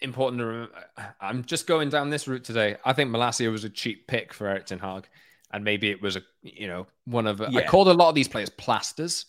[0.02, 0.76] important to remember.
[1.22, 2.78] I'm just going down this route today.
[2.84, 5.08] I think Malacia was a cheap pick for Erik Ten Hag.
[5.52, 7.60] And maybe it was a, you know, one of, yeah.
[7.60, 9.26] I called a lot of these players plasters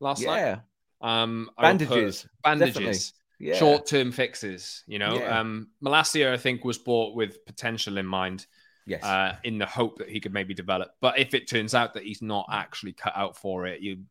[0.00, 0.36] last night.
[0.36, 0.58] yeah.
[1.00, 1.22] night.
[1.22, 2.26] Um, bandages.
[2.42, 3.12] Bandages.
[3.38, 3.56] Yeah.
[3.56, 5.18] Short term fixes, you know.
[5.18, 5.38] Yeah.
[5.38, 8.46] Um, Malacia, I think, was bought with potential in mind.
[8.86, 9.02] Yes.
[9.02, 10.90] Uh, in the hope that he could maybe develop.
[11.00, 14.04] But if it turns out that he's not actually cut out for it, you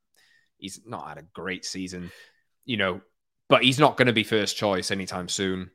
[0.57, 2.11] he's not had a great season,
[2.65, 3.01] you know,
[3.49, 5.69] but he's not going to be first choice anytime soon.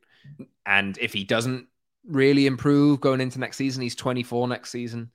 [0.66, 1.68] And if he doesn't
[2.04, 5.10] really improve going into next season, he's 24 next season.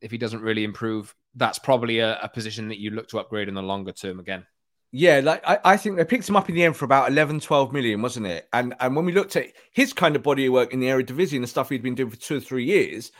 [0.00, 3.48] If he doesn't really improve, that's probably a, a position that you look to upgrade
[3.48, 4.46] in the longer term again.
[4.96, 7.40] Yeah, like I, I, think they picked him up in the end for about 11,
[7.40, 8.46] 12 million, wasn't it?
[8.52, 11.34] And and when we looked at his kind of body of work in the Eredivisie
[11.34, 13.10] and the stuff he'd been doing for two or three years,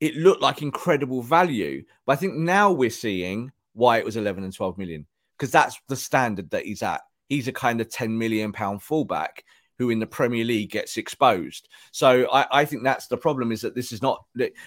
[0.00, 1.84] it looked like incredible value.
[2.06, 5.06] But I think now we're seeing why it was 11 and 12 million
[5.36, 7.02] because that's the standard that he's at.
[7.28, 9.44] He's a kind of 10 million pound fullback
[9.76, 11.68] who in the Premier League gets exposed.
[11.92, 14.24] So I, I, think that's the problem is that this is not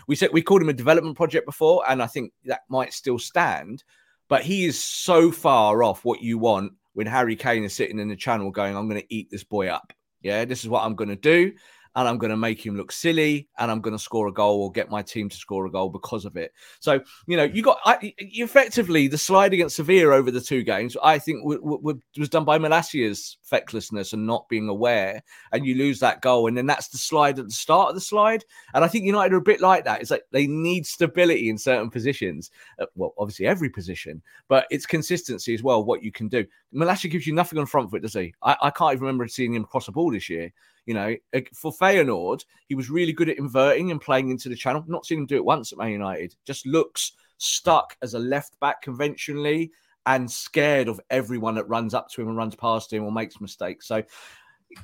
[0.08, 3.18] we said we called him a development project before, and I think that might still
[3.18, 3.84] stand
[4.28, 8.10] but he is so far off what you want when Harry Kane is sitting in
[8.10, 9.94] the channel going, I'm going to eat this boy up.
[10.22, 11.54] Yeah, this is what I'm going to do
[11.96, 14.62] and I'm going to make him look silly and I'm going to score a goal
[14.62, 16.52] or get my team to score a goal because of it.
[16.80, 20.98] So, you know, you got I, effectively the slide against Sevilla over the two games,
[21.04, 25.22] I think w- w- was done by Malacia's fecklessness and not being aware.
[25.52, 26.48] And you lose that goal.
[26.48, 28.44] And then that's the slide at the start of the slide.
[28.74, 30.02] And I think United are a bit like that.
[30.02, 32.50] It's like they need stability in certain positions.
[32.80, 36.46] Uh, well, obviously every position, but it's consistency as well, what you can do.
[36.74, 38.34] Malacia gives you nothing on front foot, does he?
[38.42, 40.52] I, I can't even remember seeing him cross a ball this year.
[40.86, 44.56] You know, uh, for Feyenoord, he was really good at inverting and playing into the
[44.56, 44.84] channel.
[44.88, 46.36] Not seen him do it once at Man United.
[46.46, 49.72] Just looks stuck as a left back conventionally
[50.06, 53.40] and scared of everyone that runs up to him and runs past him or makes
[53.40, 53.88] mistakes.
[53.88, 54.04] So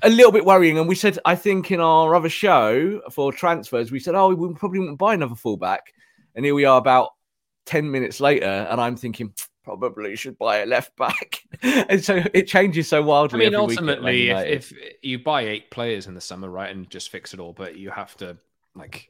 [0.01, 0.77] a little bit worrying.
[0.77, 4.53] And we said, I think in our other show for transfers, we said, oh, we
[4.53, 5.93] probably wouldn't buy another fullback.
[6.35, 7.09] And here we are about
[7.65, 9.33] 10 minutes later, and I'm thinking,
[9.63, 11.43] probably should buy a left back.
[11.61, 13.45] and so it changes so wildly.
[13.45, 17.09] I mean, ultimately, if, if you buy eight players in the summer, right, and just
[17.09, 18.37] fix it all, but you have to,
[18.75, 19.09] like,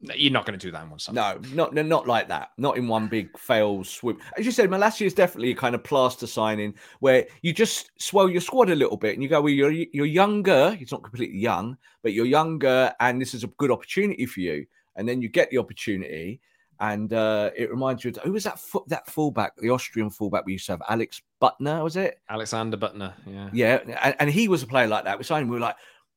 [0.00, 1.16] you're not going to do that in one summer.
[1.16, 2.50] No, not not like that.
[2.58, 4.20] Not in one big fail swoop.
[4.36, 8.28] As you said, Malacia is definitely a kind of plaster signing where you just swell
[8.28, 10.72] your squad a little bit and you go, well, you're you're younger.
[10.72, 14.66] He's not completely young, but you're younger, and this is a good opportunity for you.
[14.96, 16.40] And then you get the opportunity,
[16.80, 20.44] and uh, it reminds you of who was that fo- that fullback, the Austrian fullback
[20.46, 22.20] we used to have, Alex Büttner, was it?
[22.28, 25.18] Alexander Büttner, yeah, yeah, and, and he was a player like that.
[25.18, 25.76] We signed, we were like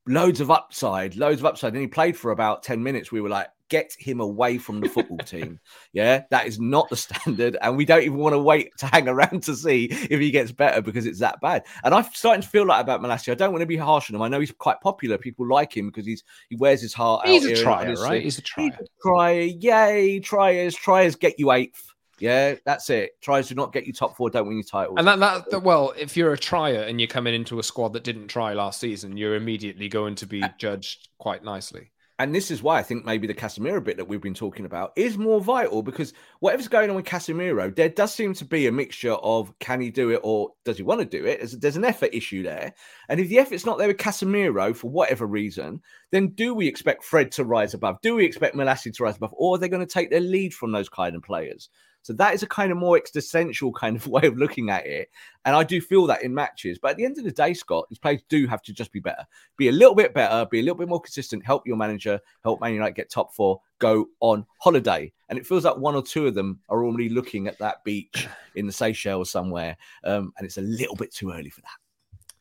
[0.10, 3.12] loads of upside, loads of upside, and he played for about ten minutes.
[3.12, 5.60] We were like get him away from the football team.
[5.93, 7.55] Yeah, that is not the standard.
[7.62, 10.51] And we don't even want to wait to hang around to see if he gets
[10.51, 11.64] better because it's that bad.
[11.84, 13.32] And I'm starting to feel like about Malacia.
[13.32, 14.22] I don't want to be harsh on him.
[14.22, 15.18] I know he's quite popular.
[15.18, 17.51] People like him because he's he wears his heart he's out.
[17.51, 18.24] A trier, right?
[18.24, 18.72] He's a trier.
[18.72, 19.41] He's a trier.
[19.41, 20.76] Yay, triers.
[20.76, 21.88] Triers get you eighth.
[22.20, 23.22] Yeah, that's it.
[23.22, 24.95] Tries to not get you top four, don't win your title.
[24.97, 28.03] And that, that, well, if you're a trier and you're coming into a squad that
[28.03, 32.61] didn't try last season, you're immediately going to be judged quite nicely and this is
[32.61, 35.82] why I think maybe the Casemiro bit that we've been talking about is more vital
[35.82, 36.11] because
[36.41, 39.89] whatever's going on with Casemiro, there does seem to be a mixture of can he
[39.89, 41.39] do it or does he want to do it?
[41.39, 42.74] There's, there's an effort issue there.
[43.07, 47.05] And if the effort's not there with Casemiro for whatever reason, then do we expect
[47.05, 48.01] Fred to rise above?
[48.01, 49.34] Do we expect Malacia to rise above?
[49.38, 51.70] Or are they going to take their lead from those kind of players?
[52.10, 55.12] So that is a kind of more existential kind of way of looking at it.
[55.45, 56.80] And I do feel that in matches.
[56.80, 58.99] But at the end of the day, Scott, these players do have to just be
[58.99, 59.28] better.
[59.57, 62.62] Be a little bit better, be a little bit more consistent, help your manager, help
[62.62, 65.14] Man United get top four, go on holiday.
[65.30, 68.28] And it feels like one or two of them are already looking at that beach
[68.55, 69.78] in the Seychelles somewhere.
[70.03, 72.34] Um, and it's a little bit too early for that.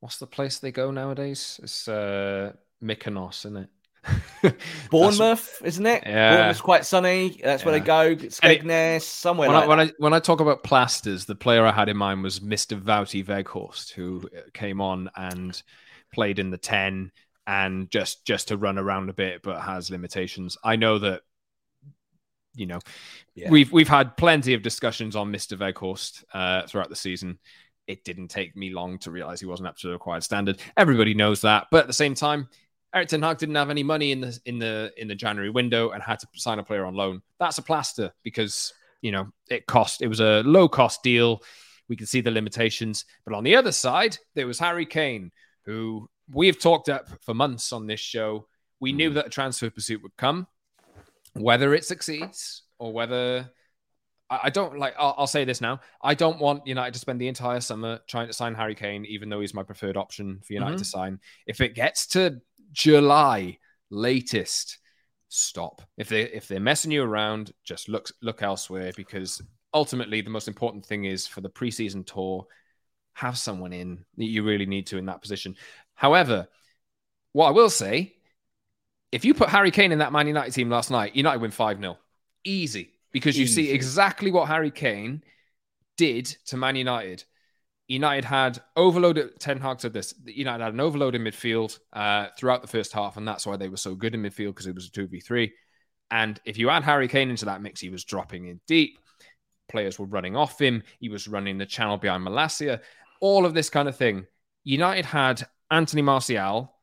[0.00, 1.60] What's the place they go nowadays?
[1.62, 3.68] It's uh, Mykonos, isn't it?
[4.90, 6.02] Bournemouth, isn't it?
[6.06, 6.30] Yeah.
[6.30, 7.40] Bournemouth's quite sunny.
[7.42, 8.14] That's where they go.
[8.14, 11.72] Skegness, somewhere when, like I, when I when I talk about plasters, the player I
[11.72, 12.80] had in mind was Mr.
[12.80, 15.60] Wout Weghorst, who came on and
[16.12, 17.10] played in the ten
[17.48, 20.56] and just just to run around a bit, but has limitations.
[20.62, 21.22] I know that
[22.54, 22.80] you know
[23.34, 23.50] yeah.
[23.50, 25.56] we've we've had plenty of discussions on Mr.
[25.58, 27.38] Weghorst uh, throughout the season.
[27.86, 30.60] It didn't take me long to realize he wasn't up to the required standard.
[30.76, 32.48] Everybody knows that, but at the same time,
[32.98, 35.90] Erik Ten Hag didn't have any money in the in the in the January window
[35.90, 37.22] and had to sign a player on loan.
[37.38, 38.72] That's a plaster because
[39.02, 40.02] you know it cost.
[40.02, 41.40] It was a low cost deal.
[41.88, 43.04] We can see the limitations.
[43.24, 45.30] But on the other side, there was Harry Kane,
[45.64, 48.48] who we have talked up for months on this show.
[48.80, 50.48] We knew that a transfer pursuit would come,
[51.34, 53.48] whether it succeeds or whether
[54.28, 54.94] I don't like.
[54.98, 55.80] I'll, I'll, say this now.
[56.02, 59.28] I don't want United to spend the entire summer trying to sign Harry Kane, even
[59.28, 60.78] though he's my preferred option for United mm-hmm.
[60.80, 61.20] to sign.
[61.46, 62.40] If it gets to
[62.72, 63.58] July
[63.90, 64.78] latest.
[65.28, 65.82] Stop.
[65.96, 69.42] If they if they're messing you around, just look look elsewhere because
[69.74, 72.46] ultimately the most important thing is for the preseason tour,
[73.12, 75.56] have someone in that you really need to in that position.
[75.94, 76.48] However,
[77.32, 78.14] what I will say,
[79.12, 81.80] if you put Harry Kane in that Man United team last night, United win 5
[81.80, 81.98] 0.
[82.44, 82.92] Easy.
[83.10, 83.66] Because you Easy.
[83.66, 85.22] see exactly what Harry Kane
[85.96, 87.24] did to Man United.
[87.88, 89.40] United had overloaded.
[89.40, 90.14] Ten Hag said this.
[90.26, 93.70] United had an overload in midfield uh, throughout the first half, and that's why they
[93.70, 95.54] were so good in midfield because it was a two v three.
[96.10, 98.98] And if you add Harry Kane into that mix, he was dropping in deep.
[99.68, 100.82] Players were running off him.
[101.00, 102.80] He was running the channel behind Malacia.
[103.20, 104.26] All of this kind of thing.
[104.64, 106.74] United had Anthony Martial,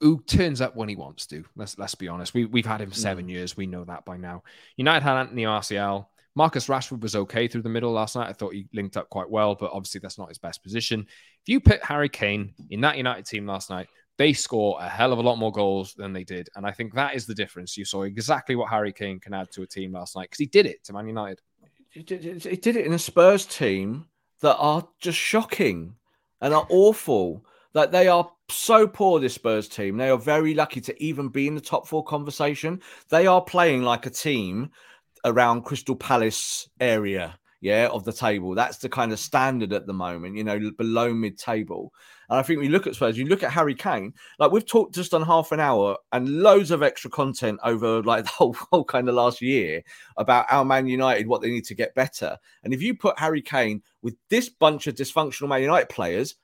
[0.00, 1.44] who turns up when he wants to.
[1.56, 2.32] Let's let's be honest.
[2.32, 3.30] We we've had him seven mm.
[3.30, 3.56] years.
[3.56, 4.44] We know that by now.
[4.76, 6.10] United had Anthony Martial.
[6.36, 8.28] Marcus Rashford was okay through the middle last night.
[8.28, 11.06] I thought he linked up quite well, but obviously that's not his best position.
[11.42, 15.12] If you put Harry Kane in that United team last night, they score a hell
[15.12, 16.48] of a lot more goals than they did.
[16.56, 17.76] And I think that is the difference.
[17.76, 20.46] You saw exactly what Harry Kane can add to a team last night because he
[20.46, 21.40] did it to Man United.
[21.90, 24.06] He did, it in a Spurs team
[24.40, 25.94] that are just shocking
[26.40, 27.44] and are awful.
[27.72, 29.96] That they are so poor, this Spurs team.
[29.96, 32.80] They are very lucky to even be in the top four conversation.
[33.08, 34.70] They are playing like a team
[35.24, 38.54] around Crystal Palace area, yeah, of the table.
[38.54, 41.92] That's the kind of standard at the moment, you know, below mid table.
[42.28, 44.94] And I think we look at Spurs, you look at Harry Kane, like we've talked
[44.94, 48.84] just on half an hour and loads of extra content over like the whole, whole
[48.84, 49.82] kind of last year
[50.16, 52.38] about our Man United, what they need to get better.
[52.62, 56.36] And if you put Harry Kane with this bunch of dysfunctional Man United players,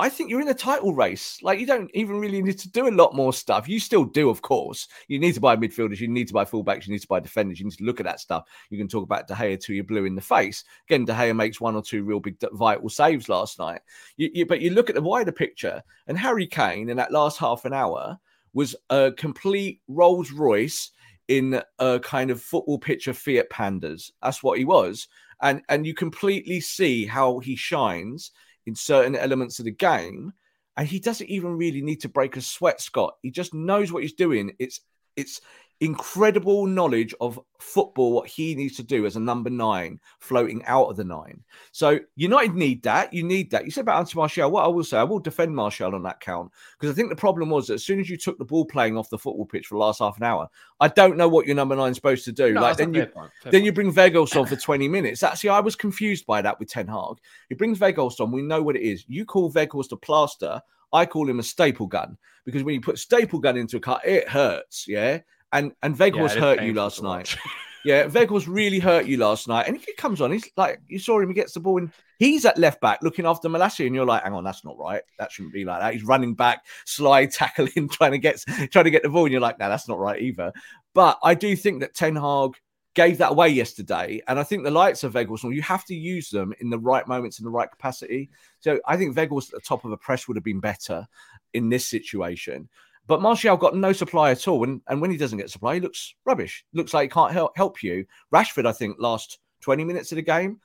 [0.00, 1.38] I think you're in a title race.
[1.42, 3.68] Like you don't even really need to do a lot more stuff.
[3.68, 4.86] You still do, of course.
[5.08, 7.58] You need to buy midfielders, you need to buy fullbacks, you need to buy defenders,
[7.58, 8.44] you need to look at that stuff.
[8.70, 10.64] You can talk about De Gea till you're blue in the face.
[10.88, 13.80] Again, De Gea makes one or two real big vital saves last night.
[14.16, 17.38] You, you, but you look at the wider picture, and Harry Kane in that last
[17.38, 18.18] half an hour
[18.52, 20.90] was a complete Rolls Royce
[21.26, 24.12] in a kind of football picture Fiat Pandas.
[24.22, 25.08] That's what he was.
[25.40, 28.32] And and you completely see how he shines
[28.68, 30.32] in certain elements of the game.
[30.76, 33.14] And he doesn't even really need to break a sweat, Scott.
[33.22, 34.52] He just knows what he's doing.
[34.60, 34.80] It's
[35.16, 35.40] it's
[35.80, 40.86] incredible knowledge of football, what he needs to do as a number nine, floating out
[40.86, 41.42] of the nine.
[41.70, 43.12] So United need that.
[43.12, 43.64] You need that.
[43.64, 44.50] You said about Anthony Martial.
[44.50, 47.16] What I will say, I will defend Martial on that count because I think the
[47.16, 49.66] problem was that as soon as you took the ball playing off the football pitch
[49.66, 50.48] for the last half an hour,
[50.80, 52.52] I don't know what your number nine is supposed to do.
[52.52, 53.64] No, like then you point, then point.
[53.64, 55.22] you bring Vegas on for 20 minutes.
[55.22, 57.18] Actually, I was confused by that with Ten Hag.
[57.48, 58.32] He brings Vegas on.
[58.32, 59.04] We know what it is.
[59.08, 60.60] You call Vegas the plaster.
[60.92, 64.00] I call him a staple gun because when you put staple gun into a car,
[64.04, 64.88] it hurts.
[64.88, 65.18] Yeah.
[65.52, 67.36] And and Yeah, Vegas hurt you last night.
[67.84, 69.66] Yeah, Vegas really hurt you last night.
[69.66, 71.90] And if he comes on, he's like, you saw him, he gets the ball and
[72.18, 75.02] he's at left back looking after Malacia, and you're like, hang on, that's not right.
[75.18, 75.94] That shouldn't be like that.
[75.94, 79.40] He's running back, slide tackling, trying to get trying to get the ball, and you're
[79.40, 80.52] like, no, that's not right either.
[80.92, 82.56] But I do think that Ten Hag
[82.94, 84.20] gave that away yesterday.
[84.26, 87.06] And I think the likes of Vegas, you have to use them in the right
[87.06, 88.28] moments in the right capacity.
[88.58, 91.06] So I think Vegas at the top of a press would have been better
[91.54, 92.68] in this situation.
[93.08, 94.62] But Martial got no supply at all.
[94.64, 96.64] And, and when he doesn't get supply, he looks rubbish.
[96.74, 98.04] Looks like he can't help, help you.
[98.32, 100.60] Rashford, I think, last 20 minutes of the game,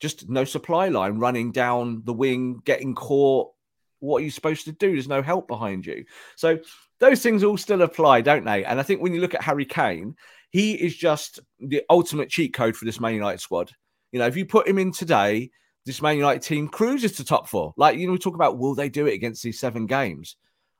[0.00, 3.50] just no supply line running down the wing, getting caught.
[3.98, 4.92] What are you supposed to do?
[4.92, 6.04] There's no help behind you.
[6.36, 6.60] So
[7.00, 8.64] those things all still apply, don't they?
[8.64, 10.14] And I think when you look at Harry Kane,
[10.50, 13.72] he is just the ultimate cheat code for this Man United squad.
[14.12, 15.50] You know, if you put him in today,
[15.84, 17.74] this Man United team cruises to top four.
[17.76, 20.36] Like, you know, we talk about will they do it against these seven games?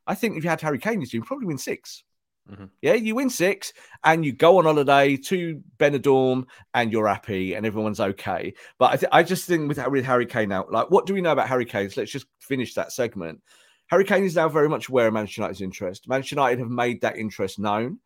[0.06, 2.04] I think if you had Harry Kane, you would probably win 6
[2.50, 2.70] Mhm.
[2.80, 3.72] Yeah, you win six
[4.02, 8.54] and you go on holiday to Benidorm and you're happy and everyone's okay.
[8.78, 11.20] But I, th- I just think with, with Harry Kane now, like, what do we
[11.20, 11.88] know about Harry Kane?
[11.88, 13.40] So let's just finish that segment.
[13.86, 16.08] Harry Kane is now very much aware of Manchester United's interest.
[16.08, 18.00] Manchester United have made that interest known.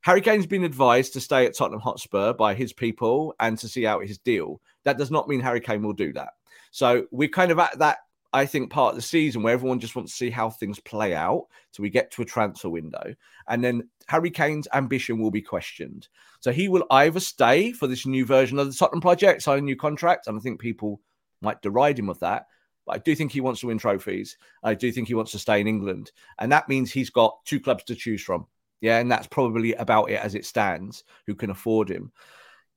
[0.00, 3.86] Harry Kane's been advised to stay at Tottenham Hotspur by his people and to see
[3.86, 4.60] out his deal.
[4.84, 6.30] That does not mean Harry Kane will do that.
[6.72, 7.98] So we're kind of at that,
[8.36, 11.14] I think, part of the season where everyone just wants to see how things play
[11.14, 13.14] out till we get to a transfer window.
[13.48, 16.08] And then Harry Kane's ambition will be questioned.
[16.40, 19.62] So he will either stay for this new version of the Tottenham project, sign a
[19.62, 21.00] new contract, and I think people
[21.40, 22.44] might deride him of that.
[22.84, 24.36] But I do think he wants to win trophies.
[24.62, 26.12] I do think he wants to stay in England.
[26.38, 28.46] And that means he's got two clubs to choose from.
[28.82, 32.12] Yeah, and that's probably about it as it stands, who can afford him.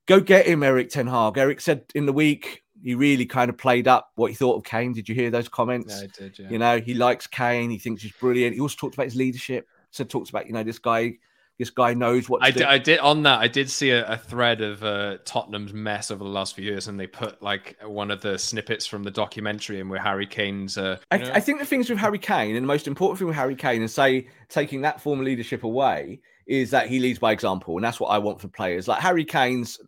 [0.06, 1.36] Go get him, Erik Ten Hag.
[1.36, 4.64] Erik said in the week he really kind of played up what he thought of
[4.64, 4.92] Kane.
[4.92, 5.94] Did you hear those comments?
[5.96, 6.38] Yeah, I did.
[6.38, 6.50] Yeah.
[6.50, 7.70] You know, he likes Kane.
[7.70, 8.54] He thinks he's brilliant.
[8.54, 9.68] He also talked about his leadership.
[9.90, 11.14] So talks about, you know, this guy,
[11.58, 13.40] this guy knows what I did, I did on that.
[13.40, 16.86] I did see a, a thread of uh, Tottenham's mess over the last few years,
[16.86, 20.78] and they put like one of the snippets from the documentary in where Harry Kane's.
[20.78, 23.36] Uh, I, I think the things with Harry Kane and the most important thing with
[23.36, 27.32] Harry Kane and say taking that form of leadership away is that he leads by
[27.32, 28.88] example, and that's what I want for players.
[28.88, 29.78] Like Harry Kane's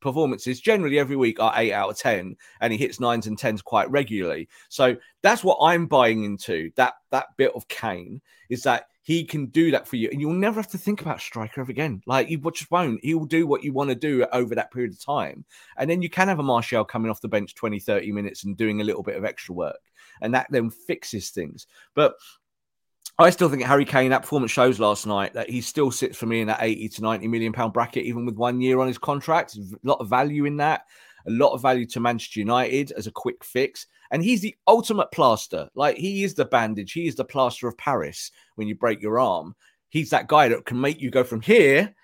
[0.00, 3.62] performances generally every week are eight out of ten, and he hits nines and tens
[3.62, 4.48] quite regularly.
[4.68, 6.70] So that's what I'm buying into.
[6.76, 10.32] That that bit of Kane is that he can do that for you, and you'll
[10.32, 12.02] never have to think about striker ever again.
[12.06, 13.04] Like you just won't.
[13.04, 15.44] He will do what you want to do over that period of time,
[15.76, 18.56] and then you can have a Martial coming off the bench 20, 30 minutes and
[18.56, 19.80] doing a little bit of extra work,
[20.22, 21.66] and that then fixes things.
[21.94, 22.14] But
[23.18, 26.26] I still think Harry Kane, that performance shows last night that he still sits for
[26.26, 28.98] me in that 80 to 90 million pound bracket, even with one year on his
[28.98, 29.56] contract.
[29.56, 30.82] A lot of value in that,
[31.26, 33.86] a lot of value to Manchester United as a quick fix.
[34.10, 35.68] And he's the ultimate plaster.
[35.74, 39.18] Like he is the bandage, he is the plaster of Paris when you break your
[39.18, 39.54] arm.
[39.88, 41.94] He's that guy that can make you go from here.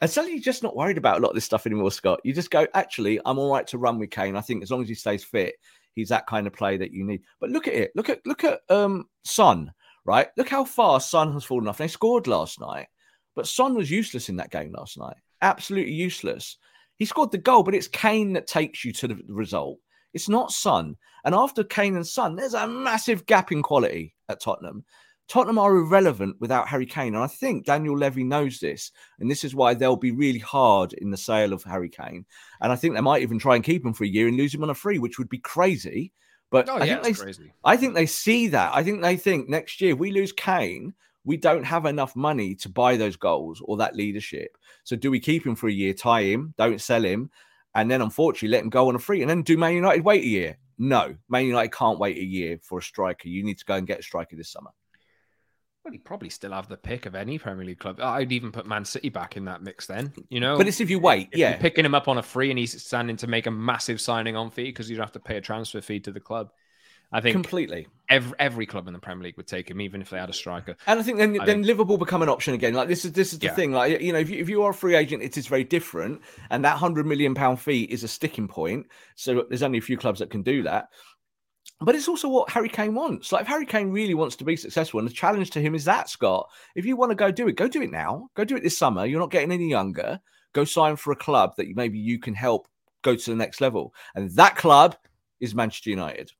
[0.00, 2.20] And suddenly you're just not worried about a lot of this stuff anymore, Scott.
[2.22, 4.36] You just go, actually, I'm all right to run with Kane.
[4.36, 5.56] I think as long as he stays fit,
[5.94, 7.22] he's that kind of play that you need.
[7.40, 7.90] But look at it.
[7.96, 9.72] Look at look at um Son
[10.04, 10.28] right?
[10.36, 11.78] Look how far Son has fallen off.
[11.78, 12.86] They scored last night,
[13.34, 15.16] but Son was useless in that game last night.
[15.42, 16.56] Absolutely useless.
[16.96, 19.78] He scored the goal, but it's Kane that takes you to the result.
[20.12, 20.96] It's not Son.
[21.24, 24.84] And after Kane and Son, there's a massive gap in quality at Tottenham.
[25.28, 27.14] Tottenham are irrelevant without Harry Kane.
[27.14, 28.90] And I think Daniel Levy knows this.
[29.20, 32.26] And this is why they'll be really hard in the sale of Harry Kane.
[32.60, 34.52] And I think they might even try and keep him for a year and lose
[34.52, 36.12] him on a free, which would be crazy.
[36.50, 37.52] But oh I yeah, think they, crazy.
[37.64, 38.74] I think they see that.
[38.74, 40.94] I think they think next year we lose Kane,
[41.24, 44.56] we don't have enough money to buy those goals or that leadership.
[44.84, 47.30] So do we keep him for a year, tie him, don't sell him,
[47.74, 50.24] and then unfortunately let him go on a free, and then do Man United wait
[50.24, 50.58] a year?
[50.78, 53.28] No, Man United can't wait a year for a striker.
[53.28, 54.70] You need to go and get a striker this summer.
[55.84, 58.00] Well, he'd probably still have the pick of any Premier League club.
[58.00, 60.58] I'd even put Man City back in that mix then, you know.
[60.58, 61.50] But it's if you wait, If yeah.
[61.50, 64.36] you're picking him up on a free and he's standing to make a massive signing
[64.36, 66.50] on fee because you don't have to pay a transfer fee to the club.
[67.12, 67.88] I think completely.
[68.08, 70.32] every, every club in the Premier League would take him, even if they had a
[70.32, 70.76] striker.
[70.86, 72.72] And I think then, I then think- Liverpool become an option again.
[72.74, 73.54] Like this is this is the Yeah.
[73.56, 73.72] thing.
[73.72, 76.20] Like you know, if you, if you are a free agent, it is very different,
[76.50, 78.86] and that hundred million pound fee is a sticking point.
[79.16, 80.90] So there's only a few clubs that can do that.
[81.80, 83.32] But it's also what Harry Kane wants.
[83.32, 85.84] Like if Harry Kane really wants to be successful, and the challenge to him is
[85.86, 86.50] that Scott.
[86.74, 88.28] If you want to go do it, go do it now.
[88.34, 89.06] Go do it this summer.
[89.06, 90.20] You're not getting any younger.
[90.52, 92.68] Go sign for a club that maybe you can help
[93.02, 94.96] go to the next level, and that club
[95.40, 96.32] is Manchester United.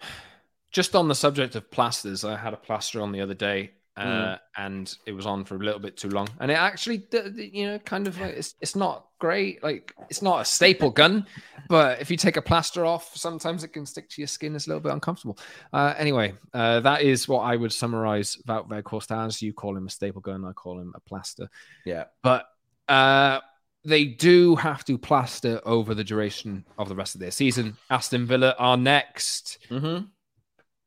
[0.70, 4.02] Just on the subject of plasters, I had a plaster on the other day, uh,
[4.02, 4.38] Mm.
[4.56, 7.78] and it was on for a little bit too long, and it actually, you know,
[7.78, 9.62] kind of like it's it's not great.
[9.62, 11.26] Like it's not a staple gun,
[11.68, 14.56] but if you take a plaster off, sometimes it can stick to your skin.
[14.56, 15.38] It's a little bit uncomfortable.
[15.72, 19.40] Uh, anyway, uh, that is what I would summarize Wout Weghorst as.
[19.40, 21.48] You call him a staple gun, I call him a plaster.
[21.84, 22.04] Yeah.
[22.22, 22.46] but
[22.88, 23.40] uh,
[23.84, 27.76] they do have to plaster over the duration of the rest of their season.
[27.90, 29.58] Aston Villa are next.
[29.70, 30.06] Mm-hmm.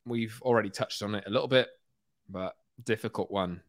[0.06, 1.68] We've already touched on it a little bit,
[2.30, 3.62] but difficult one.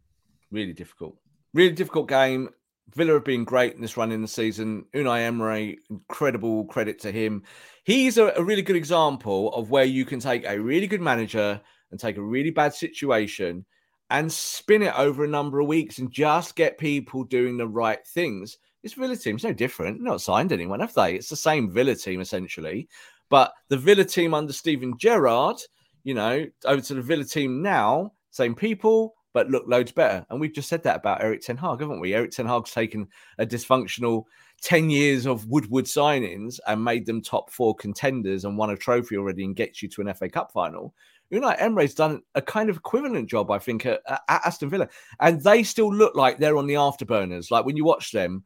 [0.50, 1.16] Really difficult.
[1.54, 2.50] Really difficult game.
[2.94, 4.84] Villa have been great in this run in the season.
[4.94, 7.42] Unai Emery, incredible credit to him.
[7.84, 11.60] He's a, a really good example of where you can take a really good manager
[11.90, 13.64] and take a really bad situation
[14.10, 18.06] and spin it over a number of weeks and just get people doing the right
[18.06, 18.56] things.
[18.82, 19.98] This Villa team's no different.
[19.98, 21.16] They're not signed anyone, have they?
[21.16, 22.88] It's the same Villa team essentially.
[23.28, 25.58] But the Villa team under Steven Gerrard,
[26.04, 30.24] you know, over to the Villa team now, same people, but look loads better.
[30.30, 32.14] And we've just said that about Erik Ten Hag, haven't we?
[32.14, 33.08] Erik Ten Hag's taken
[33.38, 34.24] a dysfunctional
[34.62, 39.16] 10 years of Woodward signings and made them top four contenders and won a trophy
[39.16, 40.94] already and gets you to an FA Cup final.
[41.32, 44.88] Unai Emery's done a kind of equivalent job, I think, at, at Aston Villa.
[45.20, 47.50] And they still look like they're on the afterburners.
[47.50, 48.44] Like when you watch them,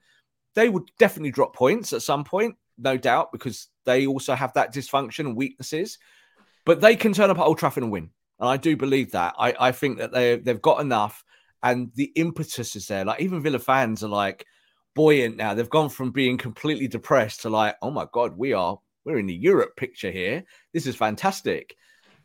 [0.54, 4.74] they would definitely drop points at some point, no doubt, because they also have that
[4.74, 5.98] dysfunction and weaknesses.
[6.64, 8.10] But they can turn up at Old Trafford and win.
[8.42, 9.36] And I do believe that.
[9.38, 11.24] I, I think that they they've got enough
[11.62, 13.04] and the impetus is there.
[13.04, 14.44] Like even Villa fans are like
[14.96, 15.54] buoyant now.
[15.54, 19.26] They've gone from being completely depressed to like, oh my God, we are we're in
[19.26, 20.42] the Europe picture here.
[20.72, 21.76] This is fantastic.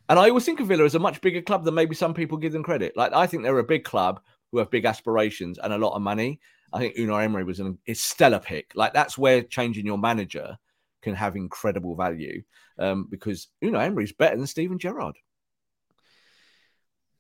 [0.10, 2.40] And I always think of Villa as a much bigger club than maybe some people
[2.40, 2.98] give them credit.
[2.98, 4.20] Like I think they're a big club
[4.52, 6.40] who have big aspirations and a lot of money.
[6.74, 8.72] I think Unai Emery was an a stellar pick.
[8.74, 10.58] Like that's where changing your manager
[11.04, 12.42] can have incredible value
[12.80, 15.16] um, because Unai Emery is better than Steven Gerrard.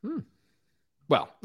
[0.08, 0.20] Hmm.
[1.10, 1.30] Well,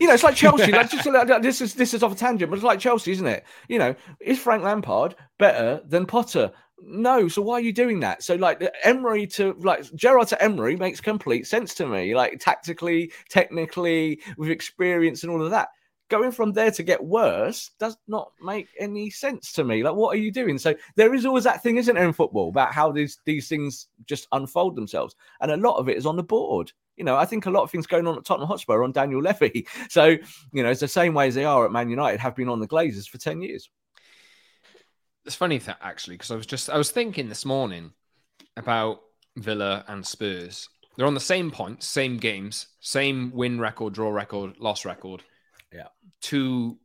[0.00, 0.70] You know, it's like Chelsea.
[0.70, 3.26] like, just, like, this is this is off a tangent, but it's like Chelsea, isn't
[3.26, 3.44] it?
[3.68, 6.52] You know, is Frank Lampard better than Potter?
[6.80, 7.26] No.
[7.26, 8.22] So why are you doing that?
[8.22, 12.14] So like the Emery to like Gerrard to Emery makes complete sense to me.
[12.14, 15.68] Like tactically, technically, with experience and all of that.
[16.10, 19.82] Going from there to get worse does not make any sense to me.
[19.82, 20.56] Like, what are you doing?
[20.58, 23.88] So there is always that thing, isn't there, in football about how these these things
[24.06, 26.72] just unfold themselves, and a lot of it is on the board.
[26.98, 28.92] You know, I think a lot of things going on at Tottenham Hotspur are on
[28.92, 29.66] Daniel Levy.
[29.88, 30.16] So,
[30.52, 32.60] you know, it's the same way as they are at Man United have been on
[32.60, 33.70] the Glazers for 10 years.
[35.24, 37.92] it's funny that actually because I was just I was thinking this morning
[38.56, 39.00] about
[39.36, 40.68] Villa and Spurs.
[40.96, 45.22] They're on the same points, same games, same win record, draw record, loss record.
[45.72, 45.88] Yeah.
[46.20, 46.78] Two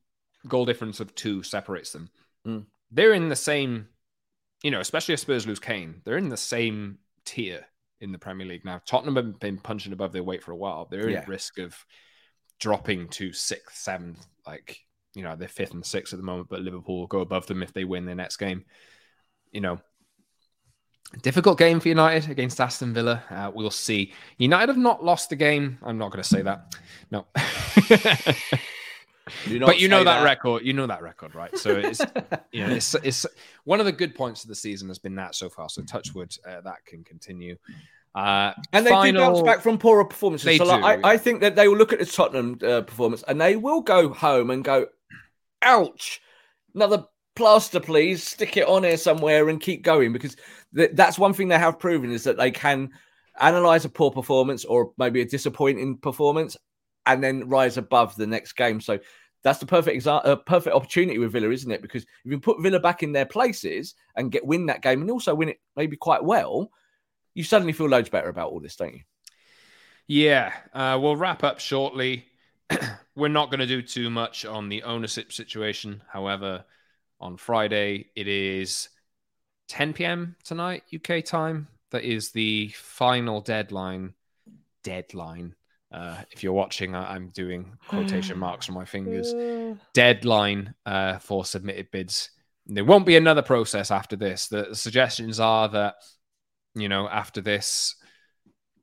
[0.47, 2.09] goal difference of two separates them.
[2.47, 2.65] Mm.
[2.91, 3.87] They're in the same,
[4.61, 7.65] you know, especially if Spurs lose Kane, they're in the same tier
[8.03, 8.81] in the Premier League now.
[8.85, 10.85] Tottenham have been punching above their weight for a while.
[10.89, 11.19] They're Yeah.
[11.19, 11.75] at risk of
[12.59, 14.79] dropping to sixth, seventh, like
[15.15, 17.61] you know, they're fifth and sixth at the moment, but Liverpool will go above them
[17.61, 18.65] if they win their next game.
[19.51, 19.79] You know,
[21.21, 23.23] difficult game for United against Aston Villa.
[23.29, 24.13] Uh, we'll see.
[24.37, 25.77] United have not lost the game.
[25.83, 26.75] I'm not going to say that.
[27.11, 27.27] No.
[29.25, 30.65] But you know say that, record.
[30.65, 31.57] You know that record, right?
[31.57, 32.01] So it's
[32.51, 33.25] you know it's it's
[33.63, 35.69] one of the good points of the season has been that so far.
[35.69, 37.55] So touchwood uh, that can continue.
[38.15, 40.45] Uh, And they do bounce back from poorer performances.
[40.45, 41.17] They so like, do, I, I yeah.
[41.17, 44.51] think that they will look at the Tottenham uh, performance and they will go home
[44.51, 44.85] and go,
[45.63, 46.21] ouch,
[46.75, 47.05] another
[47.35, 48.23] plaster, please.
[48.23, 50.35] Stick it on here somewhere and keep going because
[50.75, 52.91] th- that's one thing they have proven is that they can
[53.39, 56.55] analyze a poor performance or maybe a disappointing performance
[57.05, 58.79] and then rise above the next game.
[58.81, 58.99] So
[59.43, 61.81] that's the perfect exa- uh, perfect opportunity with Villa, isn't it?
[61.81, 65.11] Because if you put Villa back in their places and get win that game and
[65.11, 66.71] also win it maybe quite well,
[67.33, 69.01] you suddenly feel loads better about all this, don't you?
[70.07, 72.25] Yeah, uh, we'll wrap up shortly.
[73.15, 76.01] We're not going to do too much on the ownership situation.
[76.07, 76.65] However,
[77.19, 78.89] on Friday, it is
[79.69, 80.35] 10 p.m.
[80.43, 81.67] tonight, UK time.
[81.91, 84.13] That is the final deadline.
[84.83, 85.55] Deadline.
[85.93, 89.33] Uh, if you're watching, I- I'm doing quotation marks on my fingers.
[89.93, 92.31] Deadline uh, for submitted bids.
[92.65, 94.47] There won't be another process after this.
[94.47, 95.95] The suggestions are that,
[96.75, 97.95] you know, after this,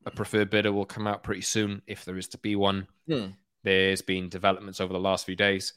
[0.06, 2.86] a preferred bidder will come out pretty soon if there is to be one.
[3.08, 3.26] Hmm.
[3.64, 5.74] There's been developments over the last few days.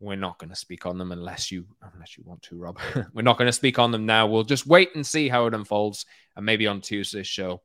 [0.00, 1.64] We're not going to speak on them unless you
[1.94, 2.78] unless you want to, Rob.
[3.14, 4.26] We're not going to speak on them now.
[4.26, 6.06] We'll just wait and see how it unfolds,
[6.36, 7.62] and maybe on Tuesday's show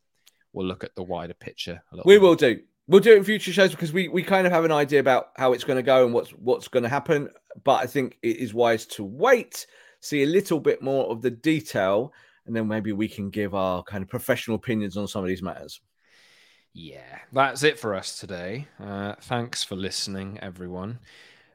[0.53, 1.81] we'll look at the wider picture.
[1.91, 2.21] A little We bit.
[2.21, 2.59] will do.
[2.87, 5.31] We'll do it in future shows because we, we kind of have an idea about
[5.35, 7.29] how it's going to go and what's what's going to happen.
[7.63, 9.67] But I think it is wise to wait,
[9.99, 12.13] see a little bit more of the detail,
[12.45, 15.43] and then maybe we can give our kind of professional opinions on some of these
[15.43, 15.81] matters.
[16.73, 18.67] Yeah, that's it for us today.
[18.79, 20.99] Uh, thanks for listening, everyone.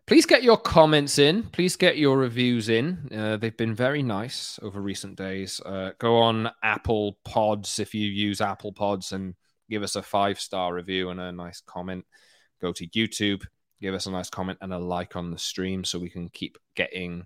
[0.06, 1.44] Please get your comments in.
[1.44, 3.08] Please get your reviews in.
[3.16, 5.60] Uh, they've been very nice over recent days.
[5.64, 9.34] Uh, go on Apple Pods if you use Apple Pods and
[9.72, 12.04] give us a five star review and a nice comment.
[12.60, 13.42] Go to YouTube,
[13.80, 16.58] give us a nice comment and a like on the stream so we can keep
[16.76, 17.24] getting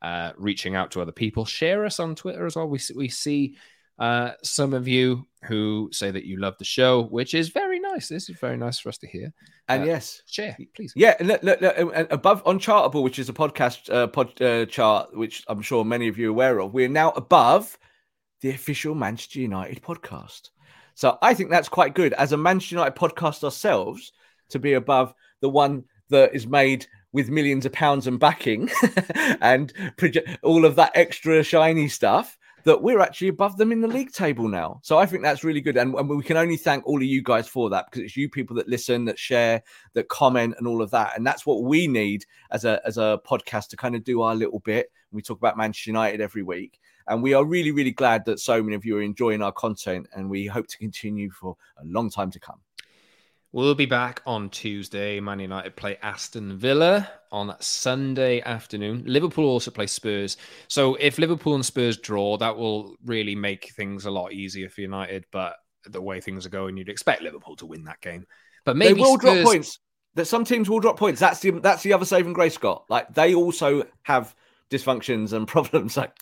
[0.00, 1.44] uh, reaching out to other people.
[1.44, 2.68] Share us on Twitter as well.
[2.68, 3.56] We see, we see
[3.98, 8.08] uh, some of you who say that you love the show, which is very nice.
[8.08, 9.32] This is very nice for us to hear.
[9.68, 10.92] And Uh, yes, Share, please.
[10.94, 14.40] Yeah, and look, look, look, and above on Chartable, which is a podcast uh, pod
[14.40, 17.76] uh, chart, which I'm sure many of you are aware of, we're now above
[18.42, 20.50] the official Manchester United podcast.
[20.94, 24.12] So I think that's quite good as a Manchester United podcast ourselves
[24.50, 28.70] to be above the one that is made with millions of pounds and backing
[29.40, 32.36] and proje- all of that extra shiny stuff.
[32.64, 34.80] That we're actually above them in the league table now.
[34.82, 35.78] So I think that's really good.
[35.78, 38.28] And, and we can only thank all of you guys for that because it's you
[38.28, 39.62] people that listen, that share,
[39.94, 43.18] that comment and all of that and that's what we need as a as a
[43.26, 46.80] podcast to kind of do our little bit we talk about manchester united every week
[47.10, 50.08] and we are really really glad that so many of you are enjoying our content
[50.14, 52.60] and we hope to continue for a long time to come
[53.52, 55.18] We'll be back on Tuesday.
[55.18, 59.02] Man United play Aston Villa on Sunday afternoon.
[59.06, 60.36] Liverpool also play Spurs.
[60.68, 64.82] So if Liverpool and Spurs draw, that will really make things a lot easier for
[64.82, 65.24] United.
[65.32, 68.24] But the way things are going, you'd expect Liverpool to win that game.
[68.64, 69.80] But maybe they will drop points
[70.14, 73.14] that some teams will drop points that's the that's the other saving grace scott like
[73.14, 74.34] they also have
[74.70, 76.16] dysfunctions and problems like,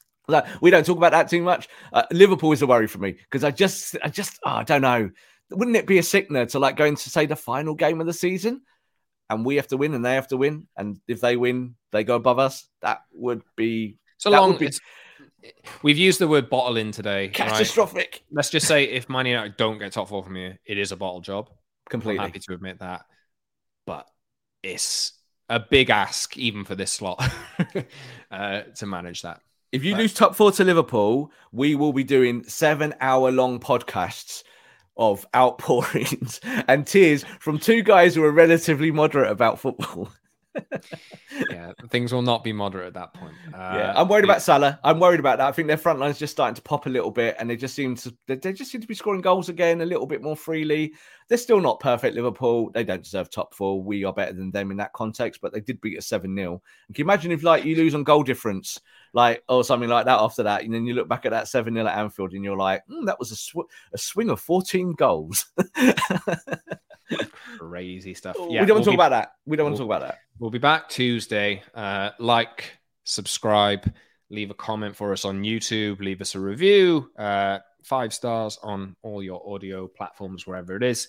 [0.61, 1.68] we don't talk about that too much.
[1.93, 4.83] Uh, Liverpool is a worry for me because I just, I just, oh, I don't
[4.83, 5.11] know.
[5.51, 8.12] Wouldn't it be a sickener to like go into say the final game of the
[8.12, 8.62] season,
[9.31, 12.05] and we have to win and they have to win, and if they win, they
[12.05, 12.66] go above us.
[12.83, 14.57] That would be So long.
[14.59, 14.70] be
[15.83, 17.26] We've used the word bottle in today.
[17.26, 17.33] right?
[17.33, 18.22] catastrophic.
[18.31, 20.97] Let's just say if Man United don't get top four from here, it is a
[20.97, 21.49] bottle job.
[21.51, 22.24] I'm Completely.
[22.24, 23.07] happy to admit that.
[23.87, 24.07] But
[24.62, 25.12] it's
[25.49, 27.22] a big ask, even for this slot,
[28.31, 29.41] uh, to manage that.
[29.73, 30.01] If you Right.
[30.01, 34.43] lose top four to Liverpool, we will be doing seven hour long podcasts
[34.97, 40.11] of outpourings and tears from two guys who are relatively moderate about football.
[41.50, 43.34] Yeah, things will not be moderate at that point.
[43.54, 44.32] Uh, yeah, I'm worried yeah.
[44.32, 44.80] about Salah.
[44.82, 45.48] I'm worried about that.
[45.48, 47.74] I think their front line's just starting to pop a little bit, and they just
[47.74, 50.94] seem to they, just seem to be scoring goals again a little bit more freely.
[51.28, 52.70] They're still not perfect, Liverpool.
[52.70, 53.82] They don't deserve top four.
[53.82, 56.62] We are better than them in that context, but they did beat us seven 0
[56.86, 58.80] Can you imagine if like you lose on goal difference,
[59.12, 61.74] like or something like that after that, and then you look back at that seven
[61.74, 64.92] 0 at Anfield, and you're like, "Hmm, that was a sw- a swing of 14
[64.92, 65.46] goals.
[67.59, 68.36] crazy stuff.
[68.38, 69.32] Yeah, we don't we'll want to talk be- about that.
[69.46, 70.18] We don't want to we'll- talk about that.
[70.38, 71.62] We'll be back Tuesday.
[71.74, 72.70] Uh, like,
[73.04, 73.92] subscribe,
[74.30, 78.94] leave a comment for us on YouTube, leave us a review, uh, five stars on
[79.02, 81.09] all your audio platforms, wherever it is.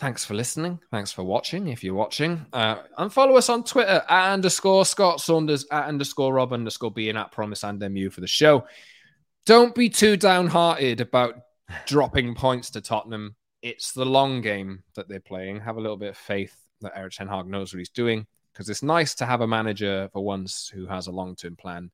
[0.00, 0.80] Thanks for listening.
[0.90, 1.68] Thanks for watching.
[1.68, 6.32] If you're watching, uh, and follow us on Twitter at underscore Scott Saunders at underscore
[6.32, 8.64] Rob underscore being at Promise and MU for the show.
[9.44, 11.34] Don't be too downhearted about
[11.86, 13.36] dropping points to Tottenham.
[13.62, 15.60] It's the long game that they're playing.
[15.60, 18.68] Have a little bit of faith that Erik Ten Hag knows what he's doing because
[18.68, 21.90] it's nice to have a manager for once who has a long term plan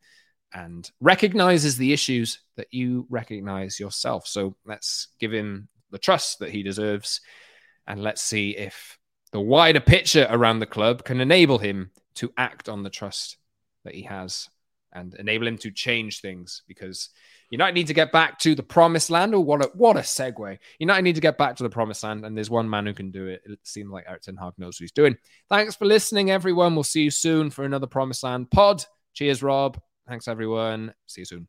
[0.55, 4.27] and recognizes the issues that you recognize yourself.
[4.27, 7.21] So let's give him the trust that he deserves
[7.87, 8.99] and let's see if
[9.33, 13.37] the wider picture around the club can enable him to act on the trust
[13.85, 14.49] that he has
[14.93, 17.11] and enable him to change things because
[17.51, 19.35] United need to get back to the promised land.
[19.35, 20.59] Oh, what a what a segue!
[20.79, 23.11] United need to get back to the promised land, and there's one man who can
[23.11, 23.43] do it.
[23.45, 25.17] It seems like Erik Ten Hag knows what he's doing.
[25.49, 26.75] Thanks for listening, everyone.
[26.75, 28.85] We'll see you soon for another promised land pod.
[29.15, 29.81] Cheers, Rob.
[30.09, 30.95] Thanks, everyone.
[31.07, 31.49] See you soon.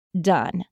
[0.19, 0.65] done.